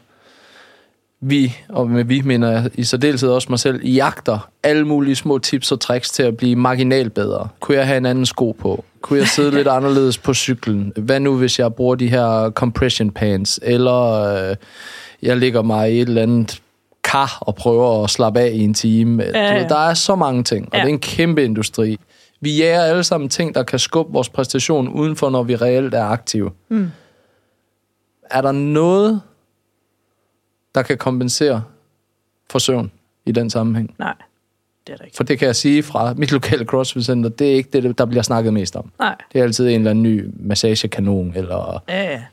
vi, 1.21 1.55
og 1.69 1.89
med 1.89 2.03
vi 2.03 2.21
mener 2.21 2.51
jeg 2.51 2.69
i 2.73 2.83
særdeleshed 2.83 3.29
også 3.29 3.47
mig 3.49 3.59
selv, 3.59 3.85
jagter 3.85 4.49
alle 4.63 4.87
mulige 4.87 5.15
små 5.15 5.37
tips 5.37 5.71
og 5.71 5.79
tricks 5.79 6.11
til 6.11 6.23
at 6.23 6.37
blive 6.37 6.55
marginalt 6.55 7.13
bedre. 7.13 7.47
Kunne 7.59 7.77
jeg 7.77 7.87
have 7.87 7.97
en 7.97 8.05
anden 8.05 8.25
sko 8.25 8.51
på? 8.51 8.83
Kunne 9.01 9.19
jeg 9.19 9.27
sidde 9.27 9.51
lidt 9.51 9.67
anderledes 9.77 10.17
på 10.17 10.33
cyklen? 10.33 10.93
Hvad 10.97 11.19
nu, 11.19 11.37
hvis 11.37 11.59
jeg 11.59 11.73
bruger 11.73 11.95
de 11.95 12.09
her 12.09 12.51
compression 12.51 13.11
pants? 13.11 13.59
Eller 13.63 14.11
øh, 14.11 14.55
jeg 15.21 15.37
ligger 15.37 15.61
mig 15.61 15.93
i 15.93 16.01
et 16.01 16.07
eller 16.07 16.21
andet 16.21 16.61
kar 17.03 17.37
og 17.41 17.55
prøver 17.55 18.03
at 18.03 18.09
slappe 18.09 18.39
af 18.39 18.51
i 18.53 18.59
en 18.59 18.73
time. 18.73 19.23
Ja, 19.23 19.53
Ja. 19.53 19.67
Der 19.67 19.77
er 19.77 19.93
så 19.93 20.15
mange 20.15 20.43
ting, 20.43 20.65
og 20.71 20.77
ja. 20.77 20.83
det 20.83 20.89
er 20.89 20.93
en 20.93 20.99
kæmpe 20.99 21.43
industri. 21.43 21.99
Vi 22.43 22.57
jager 22.57 22.81
alle 22.81 23.03
sammen 23.03 23.29
ting, 23.29 23.55
der 23.55 23.63
kan 23.63 23.79
skubbe 23.79 24.13
vores 24.13 24.29
præstation 24.29 24.87
udenfor, 24.87 25.29
når 25.29 25.43
vi 25.43 25.55
reelt 25.55 25.93
er 25.93 26.03
aktive. 26.03 26.51
Mm. 26.69 26.91
Er 28.31 28.41
der 28.41 28.51
noget, 28.51 29.21
der 30.75 30.81
kan 30.81 30.97
kompensere 30.97 31.63
for 32.49 32.59
søvn 32.59 32.91
i 33.25 33.31
den 33.31 33.49
sammenhæng? 33.49 33.95
Nej, 33.99 34.13
det 34.87 34.93
er 34.93 34.97
der 34.97 35.05
ikke. 35.05 35.17
For 35.17 35.23
det 35.23 35.39
kan 35.39 35.45
jeg 35.45 35.55
sige 35.55 35.83
fra 35.83 36.13
mit 36.13 36.31
lokale 36.31 36.65
CrossFit 36.65 37.05
Center, 37.05 37.29
det 37.29 37.51
er 37.51 37.55
ikke 37.55 37.81
det, 37.81 37.97
der 37.97 38.05
bliver 38.05 38.23
snakket 38.23 38.53
mest 38.53 38.75
om. 38.75 38.91
Nej. 38.99 39.15
Det 39.33 39.39
er 39.39 39.43
altid 39.43 39.67
en 39.67 39.73
eller 39.73 39.91
anden 39.91 40.03
ny 40.03 40.29
massagekanon, 40.39 41.33
eller... 41.35 41.83
Ja, 41.89 42.03
ja. 42.03 42.23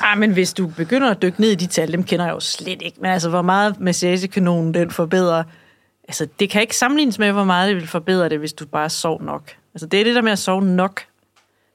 Ej, 0.00 0.14
men 0.14 0.32
hvis 0.32 0.52
du 0.52 0.66
begynder 0.66 1.10
at 1.10 1.22
dykke 1.22 1.40
ned 1.40 1.50
i 1.50 1.54
de 1.54 1.66
tal, 1.66 1.92
dem 1.92 2.04
kender 2.04 2.24
jeg 2.24 2.34
jo 2.34 2.40
slet 2.40 2.82
ikke. 2.82 2.98
Men 3.00 3.10
altså, 3.10 3.28
hvor 3.28 3.42
meget 3.42 3.80
massagekanonen 3.80 4.74
den 4.74 4.90
forbedrer, 4.90 5.42
altså, 6.08 6.28
det 6.40 6.50
kan 6.50 6.62
ikke 6.62 6.76
sammenlignes 6.76 7.18
med, 7.18 7.32
hvor 7.32 7.44
meget 7.44 7.68
det 7.68 7.76
vil 7.76 7.88
forbedre 7.88 8.28
det, 8.28 8.38
hvis 8.38 8.52
du 8.52 8.66
bare 8.66 8.90
sov 8.90 9.22
nok. 9.22 9.56
Altså, 9.74 9.86
det 9.86 10.00
er 10.00 10.04
det 10.04 10.14
der 10.14 10.22
med 10.22 10.32
at 10.32 10.38
sove 10.38 10.64
nok. 10.64 11.04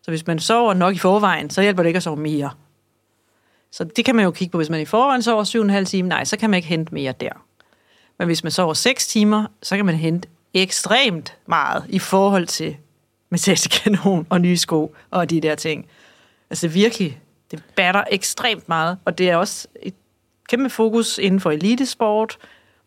Så 0.01 0.11
hvis 0.11 0.27
man 0.27 0.39
sover 0.39 0.73
nok 0.73 0.95
i 0.95 0.97
forvejen, 0.97 1.49
så 1.49 1.61
hjælper 1.61 1.83
det 1.83 1.87
ikke 1.87 1.97
at 1.97 2.03
sove 2.03 2.17
mere. 2.17 2.49
Så 3.71 3.83
det 3.83 4.05
kan 4.05 4.15
man 4.15 4.25
jo 4.25 4.31
kigge 4.31 4.51
på, 4.51 4.57
hvis 4.57 4.69
man 4.69 4.81
i 4.81 4.85
forvejen 4.85 5.21
sover 5.21 5.79
7,5 5.79 5.85
timer. 5.85 6.09
Nej, 6.09 6.25
så 6.25 6.37
kan 6.37 6.49
man 6.49 6.57
ikke 6.57 6.67
hente 6.67 6.93
mere 6.93 7.13
der. 7.19 7.45
Men 8.17 8.25
hvis 8.25 8.43
man 8.43 8.51
sover 8.51 8.73
6 8.73 9.07
timer, 9.07 9.45
så 9.63 9.75
kan 9.75 9.85
man 9.85 9.95
hente 9.95 10.27
ekstremt 10.53 11.37
meget 11.45 11.85
i 11.89 11.99
forhold 11.99 12.47
til 12.47 12.77
massagekanon 13.29 14.27
og 14.29 14.41
nye 14.41 14.57
sko 14.57 14.95
og 15.11 15.29
de 15.29 15.41
der 15.41 15.55
ting. 15.55 15.87
Altså 16.49 16.67
virkelig, 16.67 17.21
det 17.51 17.63
batter 17.75 18.03
ekstremt 18.11 18.69
meget, 18.69 18.97
og 19.05 19.17
det 19.17 19.29
er 19.29 19.35
også 19.35 19.67
et 19.81 19.93
kæmpe 20.49 20.69
fokus 20.69 21.17
inden 21.17 21.39
for 21.39 21.51
elitesport, 21.51 22.37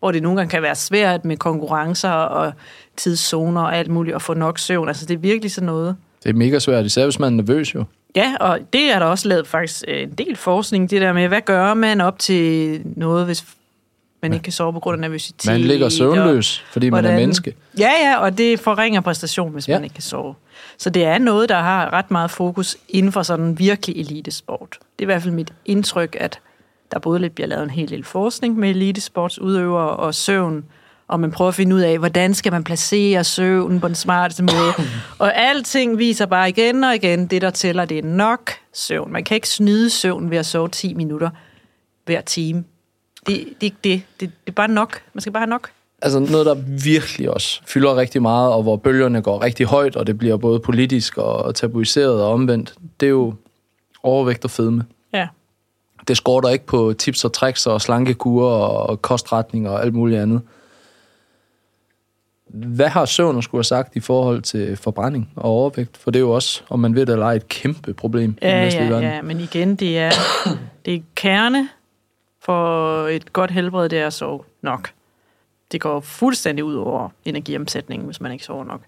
hvor 0.02 0.12
det 0.12 0.22
nogle 0.22 0.36
gange 0.36 0.50
kan 0.50 0.62
være 0.62 0.74
svært 0.74 1.24
med 1.24 1.36
konkurrencer 1.36 2.10
og 2.10 2.52
tidszoner 2.96 3.60
og 3.62 3.76
alt 3.76 3.90
muligt 3.90 4.14
at 4.16 4.22
få 4.22 4.34
nok 4.34 4.58
søvn. 4.58 4.88
Altså 4.88 5.06
det 5.06 5.14
er 5.14 5.18
virkelig 5.18 5.50
sådan 5.52 5.66
noget. 5.66 5.96
Det 6.24 6.30
er 6.30 6.34
mega 6.34 6.58
svært, 6.58 6.86
især 6.86 7.04
hvis 7.04 7.18
man 7.18 7.32
er 7.32 7.36
nervøs 7.36 7.74
jo. 7.74 7.84
Ja, 8.16 8.34
og 8.40 8.58
det 8.72 8.92
er 8.94 8.98
der 8.98 9.06
også 9.06 9.28
lavet 9.28 9.46
faktisk 9.46 9.84
øh, 9.88 10.02
en 10.02 10.10
del 10.10 10.36
forskning, 10.36 10.90
det 10.90 11.00
der 11.00 11.12
med, 11.12 11.28
hvad 11.28 11.40
gør 11.40 11.74
man 11.74 12.00
op 12.00 12.18
til 12.18 12.80
noget, 12.96 13.26
hvis 13.26 13.44
man 14.22 14.32
ikke 14.32 14.42
kan 14.42 14.52
sove 14.52 14.72
på 14.72 14.80
grund 14.80 14.94
af 14.94 15.00
nervøsitet. 15.00 15.50
Man 15.50 15.60
ligger 15.60 15.88
søvnløs, 15.88 16.64
fordi 16.72 16.90
man 16.90 16.98
er 16.98 17.00
hvordan- 17.02 17.20
menneske. 17.20 17.54
Ja, 17.78 17.90
ja, 18.02 18.16
og 18.18 18.38
det 18.38 18.60
forringer 18.60 19.00
præstation, 19.00 19.52
hvis 19.52 19.68
Ja. 19.68 19.74
man 19.74 19.84
ikke 19.84 19.94
kan 19.94 20.02
sove. 20.02 20.34
Så 20.78 20.90
det 20.90 21.04
er 21.04 21.18
noget, 21.18 21.48
der 21.48 21.58
har 21.60 21.92
ret 21.92 22.10
meget 22.10 22.30
fokus 22.30 22.76
inden 22.88 23.12
for 23.12 23.22
sådan 23.22 23.44
en 23.44 23.58
virkelig 23.58 23.96
elitesport. 24.00 24.68
Det 24.70 24.78
er 24.98 25.02
i 25.02 25.04
hvert 25.04 25.22
fald 25.22 25.34
mit 25.34 25.52
indtryk, 25.64 26.16
at 26.20 26.38
der 26.92 26.98
både 26.98 27.18
lidt 27.18 27.34
bliver 27.34 27.48
lavet 27.48 27.62
en 27.62 27.70
hel 27.70 27.90
del 27.90 28.04
forskning 28.04 28.58
med 28.58 28.70
elitesportsudøvere 28.70 29.90
og 29.90 30.14
søvn, 30.14 30.64
og 31.08 31.20
man 31.20 31.30
prøver 31.30 31.48
at 31.48 31.54
finde 31.54 31.76
ud 31.76 31.80
af, 31.80 31.98
hvordan 31.98 32.34
skal 32.34 32.52
man 32.52 32.64
placere 32.64 33.24
søvn 33.24 33.80
på 33.80 33.88
den 33.88 33.94
smarteste 33.94 34.42
måde. 34.42 34.72
og 35.18 35.36
alting 35.36 35.98
viser 35.98 36.26
bare 36.26 36.48
igen 36.48 36.84
og 36.84 36.94
igen, 36.94 37.26
det 37.26 37.42
der 37.42 37.50
tæller, 37.50 37.84
det 37.84 37.98
er 37.98 38.02
nok 38.02 38.50
søvn. 38.72 39.12
Man 39.12 39.24
kan 39.24 39.34
ikke 39.34 39.48
snyde 39.48 39.90
søvn 39.90 40.30
ved 40.30 40.38
at 40.38 40.46
sove 40.46 40.68
10 40.68 40.94
minutter 40.94 41.30
hver 42.04 42.20
time. 42.20 42.64
Det, 43.26 43.26
det 43.26 43.36
er 43.36 43.44
ikke 43.60 43.76
det. 43.84 44.02
det. 44.20 44.30
Det 44.46 44.52
er 44.52 44.52
bare 44.52 44.68
nok. 44.68 45.00
Man 45.14 45.20
skal 45.20 45.32
bare 45.32 45.40
have 45.40 45.50
nok. 45.50 45.70
Altså 46.02 46.18
noget, 46.18 46.46
der 46.46 46.54
virkelig 46.84 47.30
også 47.30 47.60
fylder 47.66 47.96
rigtig 47.96 48.22
meget, 48.22 48.52
og 48.52 48.62
hvor 48.62 48.76
bølgerne 48.76 49.22
går 49.22 49.42
rigtig 49.42 49.66
højt, 49.66 49.96
og 49.96 50.06
det 50.06 50.18
bliver 50.18 50.36
både 50.36 50.60
politisk 50.60 51.18
og 51.18 51.54
tabuiseret 51.54 52.22
og 52.22 52.32
omvendt, 52.32 52.74
det 53.00 53.06
er 53.06 53.10
jo 53.10 53.34
overvægt 54.02 54.44
og 54.44 54.50
fedme. 54.50 54.84
Ja. 56.02 56.08
Det 56.08 56.16
skorter 56.16 56.48
ikke 56.48 56.66
på 56.66 56.94
tips 56.98 57.24
og 57.24 57.32
tricks 57.32 57.66
og 57.66 57.80
slankekurer 57.80 58.56
og 58.66 59.02
kostretning 59.02 59.68
og 59.68 59.82
alt 59.82 59.94
muligt 59.94 60.20
andet. 60.20 60.40
Hvad 62.54 62.88
har 62.88 63.04
søvn 63.04 63.42
skulle 63.42 63.58
have 63.58 63.64
sagt 63.64 63.96
i 63.96 64.00
forhold 64.00 64.42
til 64.42 64.76
forbrænding 64.76 65.30
og 65.36 65.44
overvægt? 65.44 65.96
For 65.96 66.10
det 66.10 66.18
er 66.18 66.20
jo 66.20 66.30
også, 66.30 66.62
om 66.68 66.80
man 66.80 66.94
ved 66.94 67.06
det 67.06 67.12
eller 67.12 67.26
ej, 67.26 67.34
et 67.34 67.48
kæmpe 67.48 67.94
problem 67.94 68.30
i 68.30 68.34
den 68.34 68.36
Ja, 68.42 68.64
vestlige 68.64 68.84
ja, 68.86 68.90
verden. 68.92 69.08
ja, 69.10 69.22
men 69.22 69.40
igen, 69.40 69.76
det 69.76 69.98
er, 69.98 70.10
det 70.84 70.94
er 70.94 71.00
kerne 71.14 71.68
for 72.44 73.08
et 73.08 73.32
godt 73.32 73.50
helbred, 73.50 73.88
det 73.88 73.98
er 73.98 74.06
at 74.06 74.12
sove 74.12 74.40
nok. 74.62 74.90
Det 75.72 75.80
går 75.80 76.00
fuldstændig 76.00 76.64
ud 76.64 76.74
over 76.74 77.08
energiomsætningen, 77.24 78.06
hvis 78.06 78.20
man 78.20 78.32
ikke 78.32 78.44
sover 78.44 78.64
nok. 78.64 78.80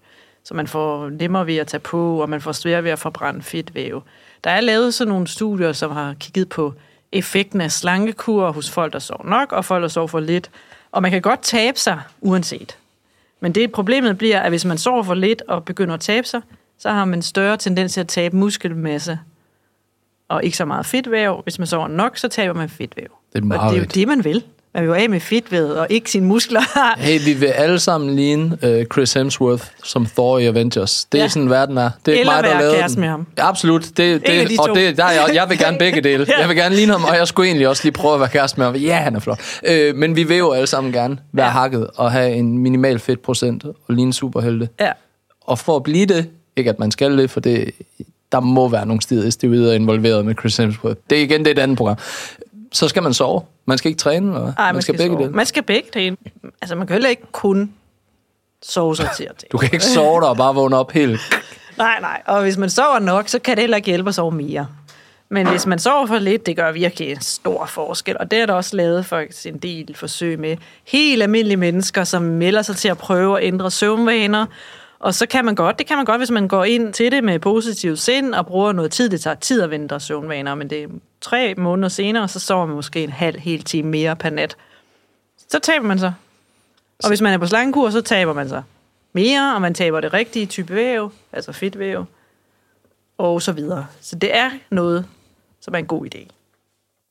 Så 0.43 0.53
man 0.53 0.67
får 0.67 1.09
nemmere 1.09 1.47
ved 1.47 1.55
at 1.57 1.67
tage 1.67 1.81
på, 1.81 2.21
og 2.21 2.29
man 2.29 2.41
får 2.41 2.51
svært 2.51 2.83
ved 2.83 2.91
at 2.91 2.99
forbrænde 2.99 3.41
fedtvæv. 3.41 4.03
Der 4.43 4.49
er 4.49 4.61
lavet 4.61 4.93
sådan 4.93 5.09
nogle 5.11 5.27
studier, 5.27 5.71
som 5.73 5.91
har 5.91 6.13
kigget 6.19 6.49
på 6.49 6.73
effekten 7.17 7.61
af 7.61 7.71
slankekur 7.71 8.51
hos 8.51 8.69
folk, 8.69 8.93
der 8.93 8.99
sover 8.99 9.29
nok, 9.29 9.51
og 9.51 9.65
folk, 9.65 9.81
der 9.81 9.87
sover 9.87 10.07
for 10.07 10.19
lidt. 10.19 10.49
Og 10.91 11.01
man 11.01 11.11
kan 11.11 11.21
godt 11.21 11.41
tabe 11.41 11.79
sig, 11.79 12.01
uanset. 12.21 12.77
Men 13.39 13.55
det 13.55 13.71
problemet 13.71 14.17
bliver, 14.17 14.39
at 14.39 14.51
hvis 14.51 14.65
man 14.65 14.77
sover 14.77 15.03
for 15.03 15.13
lidt 15.13 15.41
og 15.47 15.65
begynder 15.65 15.93
at 15.93 15.99
tabe 15.99 16.27
sig, 16.27 16.41
så 16.77 16.89
har 16.89 17.05
man 17.05 17.21
større 17.21 17.57
tendens 17.57 17.93
til 17.93 18.01
at 18.01 18.07
tabe 18.07 18.37
muskelmasse 18.37 19.19
og 20.27 20.43
ikke 20.43 20.57
så 20.57 20.65
meget 20.65 20.85
fedtvæv. 20.85 21.41
Hvis 21.43 21.59
man 21.59 21.67
sover 21.67 21.87
nok, 21.87 22.17
så 22.17 22.27
taber 22.27 22.53
man 22.53 22.69
fedtvæv. 22.69 23.07
Det 23.33 23.43
er 23.43 23.59
og 23.59 23.71
det 23.71 23.77
er 23.77 23.81
jo 23.81 23.87
det, 23.93 24.07
man 24.07 24.23
vil. 24.23 24.43
Man 24.75 24.83
vil 24.83 24.87
jo 24.87 24.93
af 24.93 25.09
med 25.09 25.19
fedtvævet 25.19 25.77
og 25.77 25.87
ikke 25.89 26.11
sine 26.11 26.25
muskler. 26.25 26.61
Hey, 26.97 27.19
vi 27.25 27.33
vil 27.33 27.45
alle 27.47 27.79
sammen 27.79 28.15
ligne 28.15 28.57
uh, 28.63 28.85
Chris 28.93 29.13
Hemsworth 29.13 29.63
som 29.83 30.05
Thor 30.05 30.39
i 30.39 30.45
Avengers. 30.45 31.05
Det 31.05 31.17
er 31.17 31.23
Ja. 31.23 31.27
sådan, 31.29 31.49
verden 31.49 31.77
er. 31.77 31.89
Det 32.05 32.15
er 32.15 32.19
Eller 32.19 32.33
mig, 32.33 32.43
der 32.43 32.59
lavede 32.59 32.83
den. 32.89 32.99
med 32.99 33.07
ham. 33.09 33.27
Ja, 33.37 33.49
absolut. 33.49 33.83
Det, 33.83 33.97
det, 33.97 34.49
de 34.49 34.55
og 34.59 34.67
to. 34.67 34.73
det, 34.75 34.97
der 34.97 35.03
er 35.05 35.11
jeg, 35.11 35.29
jeg 35.33 35.49
vil 35.49 35.57
gerne 35.57 35.77
begge 35.77 36.01
dele. 36.01 36.25
Ja. 36.29 36.39
Jeg 36.39 36.49
vil 36.49 36.57
gerne 36.57 36.75
ligne 36.75 36.91
ham, 36.91 37.03
og 37.03 37.15
jeg 37.15 37.27
skulle 37.27 37.47
egentlig 37.47 37.67
også 37.67 37.83
lige 37.83 37.91
prøve 37.93 38.13
at 38.13 38.19
være 38.19 38.29
kæreste 38.29 38.59
med 38.59 38.65
ham. 38.65 38.75
Ja, 38.75 38.95
han 38.95 39.15
er 39.15 39.19
flot. 39.19 39.39
Øh, 39.67 39.95
men 39.95 40.15
vi 40.15 40.23
vil 40.23 40.37
jo 40.37 40.51
alle 40.51 40.67
sammen 40.67 40.93
gerne 40.93 41.17
være 41.33 41.45
Ja. 41.45 41.51
hakket 41.51 41.87
og 41.95 42.11
have 42.11 42.33
en 42.33 42.57
minimal 42.57 42.99
fedtprocent 42.99 43.63
og 43.65 43.75
ligne 43.95 44.13
superhelte. 44.13 44.69
ja. 44.79 44.91
Og 45.41 45.59
for 45.59 45.75
at 45.75 45.83
blive 45.83 46.05
det, 46.05 46.29
ikke 46.55 46.69
at 46.69 46.79
man 46.79 46.91
skal 46.91 47.17
det, 47.17 47.29
for 47.31 47.39
det, 47.39 47.71
der 48.31 48.39
må 48.39 48.67
være 48.67 48.85
nogle 48.85 49.31
steroider 49.31 49.73
involveret 49.73 50.25
med 50.25 50.35
Chris 50.39 50.57
Hemsworth. 50.57 50.95
Det 51.09 51.17
er 51.17 51.21
igen 51.23 51.39
det 51.39 51.47
er 51.47 51.51
et 51.51 51.59
andet 51.59 51.77
program. 51.77 51.97
Så 52.73 52.87
skal 52.87 53.03
man 53.03 53.13
sove. 53.13 53.41
Man 53.65 53.77
skal 53.77 53.89
ikke 53.89 53.99
træne, 53.99 54.27
eller 54.27 54.41
hvad? 54.41 54.53
Ej, 54.57 54.71
man, 54.71 54.81
skal, 54.81 54.97
begge 54.97 55.13
sove. 55.13 55.23
dele. 55.23 55.35
Man 55.35 55.45
skal 55.45 55.63
begge 55.63 55.89
dele. 55.93 56.17
Altså, 56.61 56.75
man 56.75 56.87
kan 56.87 56.93
heller 56.93 57.09
ikke 57.09 57.31
kun 57.31 57.73
sove 58.61 58.95
sig 58.95 59.09
til 59.17 59.23
at 59.23 59.45
Du 59.51 59.57
kan 59.57 59.69
ikke 59.73 59.85
sove 59.85 60.21
dig 60.21 60.29
og 60.29 60.37
bare 60.37 60.55
vågne 60.55 60.77
op 60.77 60.91
helt. 60.91 61.19
Nej, 61.77 61.99
nej. 62.01 62.21
Og 62.25 62.41
hvis 62.41 62.57
man 62.57 62.69
sover 62.69 62.99
nok, 62.99 63.27
så 63.27 63.39
kan 63.39 63.57
det 63.57 63.61
heller 63.61 63.77
ikke 63.77 63.85
hjælpe 63.85 64.09
at 64.09 64.15
sove 64.15 64.31
mere. 64.31 64.67
Men 65.29 65.47
hvis 65.47 65.65
man 65.65 65.79
sover 65.79 66.05
for 66.05 66.19
lidt, 66.19 66.45
det 66.45 66.55
gør 66.55 66.71
virkelig 66.71 67.11
en 67.11 67.21
stor 67.21 67.65
forskel. 67.65 68.17
Og 68.19 68.31
det 68.31 68.39
er 68.39 68.45
der 68.45 68.53
også 68.53 68.75
lavet 68.75 69.05
faktisk 69.05 69.45
en 69.45 69.57
del 69.57 69.95
forsøg 69.95 70.39
med. 70.39 70.57
Helt 70.87 71.23
almindelige 71.23 71.57
mennesker, 71.57 72.03
som 72.03 72.21
melder 72.21 72.61
sig 72.61 72.75
til 72.75 72.87
at 72.87 72.97
prøve 72.97 73.39
at 73.39 73.47
ændre 73.47 73.71
søvnvaner. 73.71 74.45
Og 75.05 75.13
så 75.13 75.25
kan 75.25 75.45
man 75.45 75.55
godt, 75.55 75.79
det 75.79 75.87
kan 75.87 75.97
man 75.97 76.05
godt, 76.05 76.19
hvis 76.19 76.31
man 76.31 76.47
går 76.47 76.63
ind 76.63 76.93
til 76.93 77.11
det 77.11 77.23
med 77.23 77.39
positivt 77.39 77.99
sind 77.99 78.33
og 78.33 78.45
bruger 78.45 78.71
noget 78.71 78.91
tid. 78.91 79.09
Det 79.09 79.21
tager 79.21 79.35
tid 79.35 79.61
at 79.61 79.73
ændre 79.73 79.99
søvnvaner, 79.99 80.55
men 80.55 80.69
det 80.69 80.83
er 80.83 80.87
tre 81.21 81.55
måneder 81.57 81.89
senere, 81.89 82.27
så 82.27 82.39
sover 82.39 82.65
man 82.65 82.75
måske 82.75 83.03
en 83.03 83.09
halv, 83.09 83.39
hel 83.39 83.63
time 83.63 83.89
mere 83.89 84.15
per 84.15 84.29
nat. 84.29 84.57
Så 85.49 85.59
taber 85.59 85.85
man 85.85 85.99
sig. 85.99 86.13
Og 87.03 87.09
hvis 87.09 87.21
man 87.21 87.33
er 87.33 87.37
på 87.37 87.47
slangekur, 87.47 87.89
så 87.89 88.01
taber 88.01 88.33
man 88.33 88.49
sig 88.49 88.63
mere, 89.13 89.55
og 89.55 89.61
man 89.61 89.73
taber 89.73 90.01
det 90.01 90.13
rigtige 90.13 90.45
type 90.45 90.75
væv, 90.75 91.11
altså 91.33 91.51
fedtvæv, 91.51 92.05
og 93.17 93.41
så 93.41 93.51
videre. 93.51 93.87
Så 94.01 94.15
det 94.15 94.37
er 94.37 94.49
noget, 94.69 95.05
som 95.61 95.73
er 95.73 95.79
en 95.79 95.85
god 95.85 96.05
idé. 96.05 96.27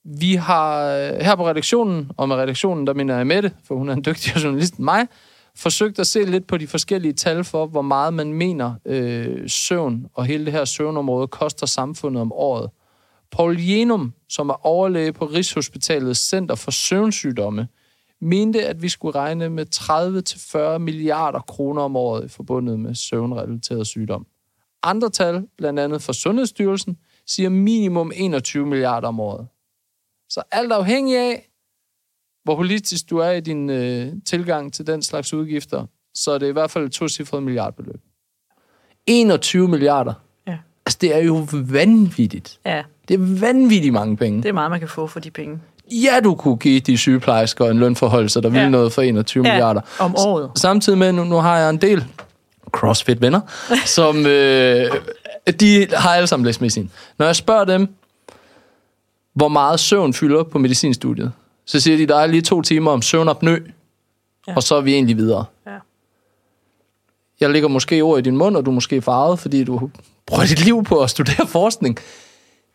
Vi 0.04 0.34
har 0.34 0.86
øh, 0.86 1.20
her 1.20 1.36
på 1.36 1.48
redaktionen, 1.48 2.10
og 2.16 2.28
med 2.28 2.36
redaktionen, 2.36 2.86
der 2.86 2.94
minder 2.94 3.16
jeg 3.16 3.26
Mette, 3.26 3.52
for 3.66 3.74
hun 3.74 3.88
er 3.88 3.92
en 3.92 4.04
dygtigere 4.04 4.40
journalist 4.40 4.74
end 4.74 4.84
mig, 4.84 5.06
forsøgt 5.56 5.98
at 5.98 6.06
se 6.06 6.24
lidt 6.24 6.46
på 6.46 6.56
de 6.56 6.66
forskellige 6.66 7.12
tal 7.12 7.44
for, 7.44 7.66
hvor 7.66 7.82
meget 7.82 8.14
man 8.14 8.32
mener 8.32 8.74
øh, 8.84 9.48
søvn 9.48 10.06
og 10.14 10.24
hele 10.24 10.44
det 10.44 10.52
her 10.52 10.64
søvnområde 10.64 11.28
koster 11.28 11.66
samfundet 11.66 12.20
om 12.20 12.32
året. 12.32 12.70
Paul 13.30 13.60
Jenum, 13.60 14.12
som 14.28 14.48
er 14.48 14.66
overlæge 14.66 15.12
på 15.12 15.26
Rigshospitalets 15.26 16.28
Center 16.28 16.54
for 16.54 16.70
Søvnsygdomme, 16.70 17.68
mente, 18.20 18.66
at 18.66 18.82
vi 18.82 18.88
skulle 18.88 19.18
regne 19.18 19.48
med 19.48 19.66
30-40 20.76 20.78
milliarder 20.78 21.40
kroner 21.40 21.82
om 21.82 21.96
året 21.96 22.30
forbundet 22.30 22.80
med 22.80 22.94
søvnrelateret 22.94 23.86
sygdom. 23.86 24.26
Andre 24.82 25.10
tal, 25.10 25.46
blandt 25.58 25.80
andet 25.80 26.02
fra 26.02 26.12
Sundhedsstyrelsen, 26.12 26.98
siger 27.26 27.48
minimum 27.48 28.12
21 28.14 28.66
milliarder 28.66 29.08
om 29.08 29.20
året. 29.20 29.46
Så 30.28 30.42
alt 30.52 30.72
afhængig 30.72 31.18
af, 31.18 31.50
hvor 32.44 32.54
holistisk 32.54 33.10
du 33.10 33.18
er 33.18 33.30
i 33.30 33.40
din 33.40 33.70
øh, 33.70 34.08
tilgang 34.26 34.72
til 34.72 34.86
den 34.86 35.02
slags 35.02 35.34
udgifter, 35.34 35.86
så 36.14 36.30
er 36.30 36.38
det 36.38 36.48
i 36.48 36.52
hvert 36.52 36.70
fald 36.70 36.84
et 36.84 36.92
tocifret 36.92 37.42
milliardbeløb. 37.42 38.00
21 39.06 39.68
milliarder. 39.68 40.12
Ja. 40.46 40.56
Altså, 40.86 40.98
det 41.00 41.14
er 41.16 41.18
jo 41.22 41.46
vanvittigt. 41.52 42.58
Ja, 42.66 42.82
Det 43.08 43.14
er 43.14 43.40
vanvittigt 43.40 43.92
mange 43.92 44.16
penge. 44.16 44.42
det 44.42 44.48
er 44.48 44.52
meget, 44.52 44.70
man 44.70 44.80
kan 44.80 44.88
få 44.88 45.06
for 45.06 45.20
de 45.20 45.30
penge. 45.30 45.58
Ja, 45.92 46.20
du 46.24 46.34
kunne 46.34 46.56
give 46.56 46.80
de 46.80 46.96
sygeplejersker 46.98 47.64
en 47.70 47.78
lønforholdelse, 47.78 48.40
der 48.40 48.48
ville 48.48 48.62
Ja. 48.62 48.68
noget 48.68 48.92
for 48.92 49.02
21 49.02 49.46
Ja, 49.46 49.52
milliarder. 49.52 49.80
om 49.98 50.14
året. 50.16 50.50
Samtidig 50.56 50.98
med, 50.98 51.12
nu, 51.12 51.24
nu 51.24 51.36
har 51.36 51.58
jeg 51.58 51.70
en 51.70 51.76
del 51.76 52.04
CrossFit-venner, 52.72 53.40
som 53.96 54.16
øh, 54.26 54.90
de 55.60 55.86
har 55.92 56.10
alle 56.14 56.26
sammen 56.26 56.46
læst 56.46 56.60
medicin. 56.60 56.90
Når 57.18 57.26
jeg 57.26 57.36
spørger 57.36 57.64
dem, 57.64 57.88
hvor 59.34 59.48
meget 59.48 59.80
søvn 59.80 60.12
fylder 60.14 60.42
på 60.42 60.58
medicinstudiet, 60.58 61.32
så 61.66 61.80
siger 61.80 61.96
de, 61.96 62.06
der 62.06 62.16
er 62.16 62.26
lige 62.26 62.42
to 62.42 62.62
timer 62.62 62.90
om 62.90 63.02
søvnapnø, 63.02 63.52
ja. 63.52 63.58
Ja. 64.48 64.56
og 64.56 64.62
så 64.62 64.74
er 64.74 64.80
vi 64.80 64.94
egentlig 64.94 65.16
videre. 65.16 65.44
Ja. 65.66 65.76
Jeg 67.40 67.50
lægger 67.50 67.68
måske 67.68 68.00
ord 68.02 68.18
i 68.18 68.22
din 68.22 68.36
mund, 68.36 68.56
og 68.56 68.66
du 68.66 68.70
er 68.70 68.74
måske 68.74 69.02
farvet, 69.02 69.38
fordi 69.38 69.64
du 69.64 69.90
bruger 70.26 70.44
dit 70.44 70.64
liv 70.64 70.84
på 70.84 71.00
at 71.02 71.10
studere 71.10 71.46
forskning. 71.46 71.98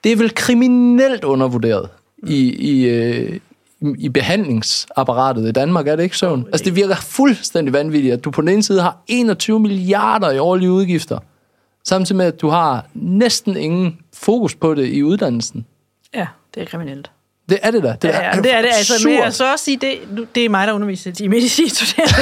Det 0.03 0.11
er 0.11 0.15
vel 0.15 0.35
kriminelt 0.35 1.23
undervurderet 1.23 1.89
i, 2.27 2.53
i, 2.71 2.85
øh, 2.89 3.39
i- 3.81 3.95
i 3.99 4.09
behandlingsapparatet 4.09 5.47
i 5.47 5.51
Danmark, 5.51 5.87
er 5.87 5.95
det 5.95 6.03
ikke 6.03 6.17
søvn? 6.17 6.45
Altså, 6.51 6.65
det 6.65 6.75
virker 6.75 6.95
fuldstændig 6.95 7.73
vanvittigt, 7.73 8.13
at 8.13 8.23
du 8.23 8.31
på 8.31 8.41
den 8.41 8.49
ene 8.49 8.63
side 8.63 8.81
har 8.81 8.97
21 9.07 9.59
milliarder 9.59 10.31
i 10.31 10.37
årlige 10.39 10.71
udgifter, 10.71 11.19
samtidig 11.83 12.17
med, 12.17 12.25
at 12.25 12.41
du 12.41 12.47
har 12.49 12.85
næsten 12.93 13.57
ingen 13.57 13.99
fokus 14.13 14.55
på 14.55 14.75
det 14.75 14.87
i 14.87 15.03
uddannelsen. 15.03 15.65
Ja, 16.13 16.27
det 16.55 16.61
er 16.61 16.65
kriminelt. 16.65 17.11
Det 17.49 17.59
er 17.61 17.71
det 17.71 17.83
da. 17.83 17.95
Det 18.01 18.07
Ja, 18.09 18.25
ja, 18.35 18.41
det 18.41 18.53
er 18.53 18.61
det. 18.61 18.69
Altså, 18.77 19.07
men 19.07 19.17
jeg 19.17 19.33
så 19.33 19.51
også 19.51 19.65
sige, 19.65 19.77
det, 19.77 19.99
nu- 20.11 20.25
det 20.35 20.45
er 20.45 20.49
mig, 20.49 20.67
der 20.67 20.73
underviser 20.73 21.11
i 21.19 21.27
medicinstuderende. 21.27 22.13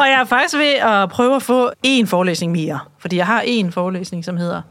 og 0.00 0.06
jeg 0.08 0.20
er 0.20 0.24
faktisk 0.24 0.54
ved 0.56 0.72
at 0.74 1.08
prøve 1.10 1.36
at 1.36 1.42
få 1.42 1.70
en 1.82 2.06
forelæsning 2.06 2.52
mere. 2.52 2.78
Fordi 2.98 3.16
jeg 3.16 3.26
har 3.26 3.40
en 3.40 3.72
forelæsning, 3.72 4.24
som 4.24 4.36
hedder 4.36 4.62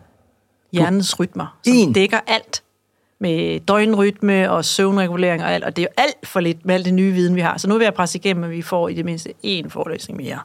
Hjernens 0.74 1.20
rytmer, 1.20 1.58
som 1.66 1.74
En? 1.76 1.94
dækker 1.94 2.20
alt. 2.28 2.64
med 3.20 3.60
døgnrytme 3.60 4.52
og 4.52 4.66
søvnregulering 4.66 5.44
og 5.44 5.52
alt, 5.52 5.64
og 5.64 5.76
det 5.76 5.82
er 5.82 5.86
jo 5.98 6.04
alt 6.04 6.28
for 6.28 6.40
lidt 6.40 6.66
med 6.66 6.76
al 6.76 6.86
det 6.86 6.94
nye 6.94 7.12
viden, 7.12 7.36
vi 7.36 7.42
har. 7.42 7.58
Så 7.58 7.68
nu 7.70 7.78
vil 7.78 7.84
jeg 7.84 7.94
presse 7.94 8.18
igennem, 8.18 8.44
at 8.44 8.50
vi 8.52 8.62
får 8.62 8.90
i 8.90 8.94
det 8.94 9.06
mindste 9.06 9.34
én 9.46 9.70
forelæsning 9.70 10.18
mere. 10.24 10.40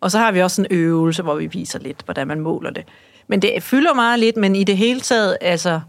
Og 0.00 0.10
så 0.10 0.18
har 0.18 0.32
vi 0.32 0.42
også 0.42 0.62
en 0.62 0.66
øvelse, 0.70 1.22
hvor 1.22 1.34
vi 1.34 1.46
viser 1.46 1.78
lidt, 1.78 2.02
hvordan 2.04 2.26
man 2.26 2.40
måler 2.40 2.70
det. 2.70 2.84
Men 3.28 3.42
det 3.42 3.62
fylder 3.62 3.94
meget 3.94 4.18
lidt, 4.18 4.36
men 4.36 4.56
i 4.56 4.64
det 4.64 4.76
hele 4.76 5.00
taget, 5.00 5.36
altså, 5.40 5.80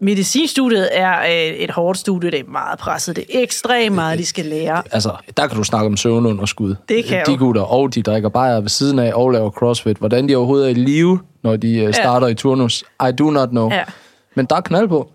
medicinstudiet 0.00 0.88
er 0.92 1.20
øh, 1.20 1.54
et 1.56 1.70
hårdt 1.70 1.98
studie, 1.98 2.30
det 2.30 2.40
er 2.40 2.44
meget 2.44 2.78
presset, 2.78 3.16
det 3.16 3.24
er 3.34 3.42
ekstremt 3.42 3.94
meget, 3.94 4.18
de 4.18 4.26
skal 4.26 4.44
lære. 4.44 4.82
Altså, 4.92 5.16
der 5.36 5.46
kan 5.46 5.56
du 5.56 5.64
snakke 5.64 5.86
om 5.86 5.96
søvnunderskud. 5.96 6.74
Det 6.88 7.04
kan 7.04 7.26
De 7.26 7.36
gutter, 7.36 7.62
og 7.62 7.94
de 7.94 8.02
drikker 8.02 8.28
bajer 8.28 8.60
ved 8.60 8.68
siden 8.68 8.98
af 8.98 9.12
og 9.14 9.30
laver 9.30 9.50
crossfit. 9.50 9.96
Hvordan 9.96 10.28
de 10.28 10.36
overhovedet 10.36 10.66
er 10.66 10.70
i 10.70 10.74
live, 10.74 11.20
når 11.42 11.56
de 11.56 11.78
øh, 11.78 11.94
starter 11.94 12.26
i 12.26 12.34
turnus, 12.34 12.84
I 13.08 13.12
do 13.18 13.30
not 13.30 13.48
know. 13.48 13.70
Ja. 13.70 13.84
Men 14.34 14.46
der 14.46 14.56
er 14.56 14.60
knald 14.60 14.88
på. 14.88 15.10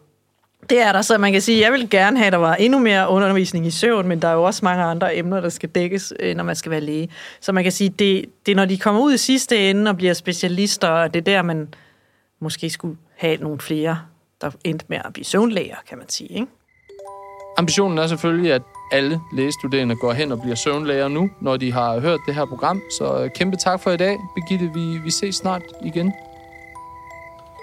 Det 0.70 0.82
er 0.82 0.92
der, 0.92 1.02
så 1.02 1.18
man 1.18 1.32
kan 1.32 1.42
sige, 1.42 1.62
jeg 1.62 1.72
vil 1.72 1.90
gerne 1.90 2.18
have, 2.18 2.28
at 2.28 2.34
der 2.34 2.40
var 2.40 2.56
endnu 2.56 2.80
mere 2.80 3.10
undervisning 3.10 3.68
i 3.68 3.72
søvn, 3.72 4.08
men 4.08 4.22
der 4.22 4.28
er 4.28 4.34
jo 4.34 4.44
også 4.44 4.60
mange 4.64 4.84
andre 4.84 5.18
emner, 5.18 5.42
der 5.42 5.50
skal 5.50 5.70
dækkes, 5.70 6.14
øh, 6.20 6.36
når 6.36 6.44
man 6.44 6.56
skal 6.56 6.72
være 6.72 6.82
læge. 6.82 7.10
Så 7.42 7.52
man 7.52 7.64
kan 7.64 7.72
sige, 7.72 7.90
det, 7.90 8.26
det 8.46 8.52
er 8.52 8.56
når 8.56 8.66
de 8.66 8.78
kommer 8.78 9.02
ud 9.02 9.14
i 9.14 9.18
sidste 9.18 9.70
ende 9.70 9.90
og 9.90 9.98
bliver 9.98 10.14
specialister, 10.14 10.88
og 10.88 11.14
det 11.14 11.20
er 11.20 11.24
der, 11.24 11.42
man 11.42 11.68
måske 12.42 12.70
skulle 12.70 12.98
have 13.18 13.38
nogle 13.38 13.60
flere, 13.60 13.98
der 14.42 14.52
endte 14.64 14.86
med 14.90 14.98
at 15.06 15.14
blive 15.14 15.26
søvnlæger, 15.26 15.76
kan 15.90 15.98
man 15.98 16.10
sige. 16.10 16.30
Ikke? 16.30 16.48
Ambitionen 17.58 17.98
er 17.98 18.08
selvfølgelig, 18.08 18.54
at 18.54 18.62
alle 18.92 19.22
lægestuderende 19.34 19.96
går 19.96 20.14
hen 20.14 20.32
og 20.32 20.42
bliver 20.42 20.56
søvnlæger 20.56 21.08
nu, 21.08 21.30
når 21.42 21.58
de 21.58 21.72
har 21.72 22.00
hørt 22.00 22.20
det 22.26 22.36
her 22.36 22.46
program. 22.46 22.82
Så 22.98 23.24
øh, 23.24 23.30
kæmpe 23.36 23.58
tak 23.58 23.80
for 23.80 23.92
i 23.92 23.98
dag, 23.98 24.18
Birgitte. 24.36 24.72
Vi, 24.74 24.98
vi 24.98 25.12
ses 25.12 25.36
snart 25.36 25.62
igen. 25.84 26.14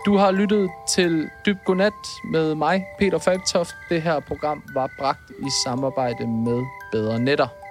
Du 0.06 0.16
har 0.16 0.30
lyttet 0.30 0.70
til 0.88 1.28
Dyb 1.46 1.56
Godnat 1.66 1.92
med 2.30 2.54
mig, 2.54 2.84
Peter 2.98 3.18
Falktoft. 3.18 3.74
Det 3.88 4.02
her 4.02 4.20
program 4.20 4.62
var 4.74 4.90
bragt 4.98 5.30
i 5.30 5.50
samarbejde 5.64 6.26
med 6.26 6.62
Bedre 6.92 7.18
Netter. 7.18 7.61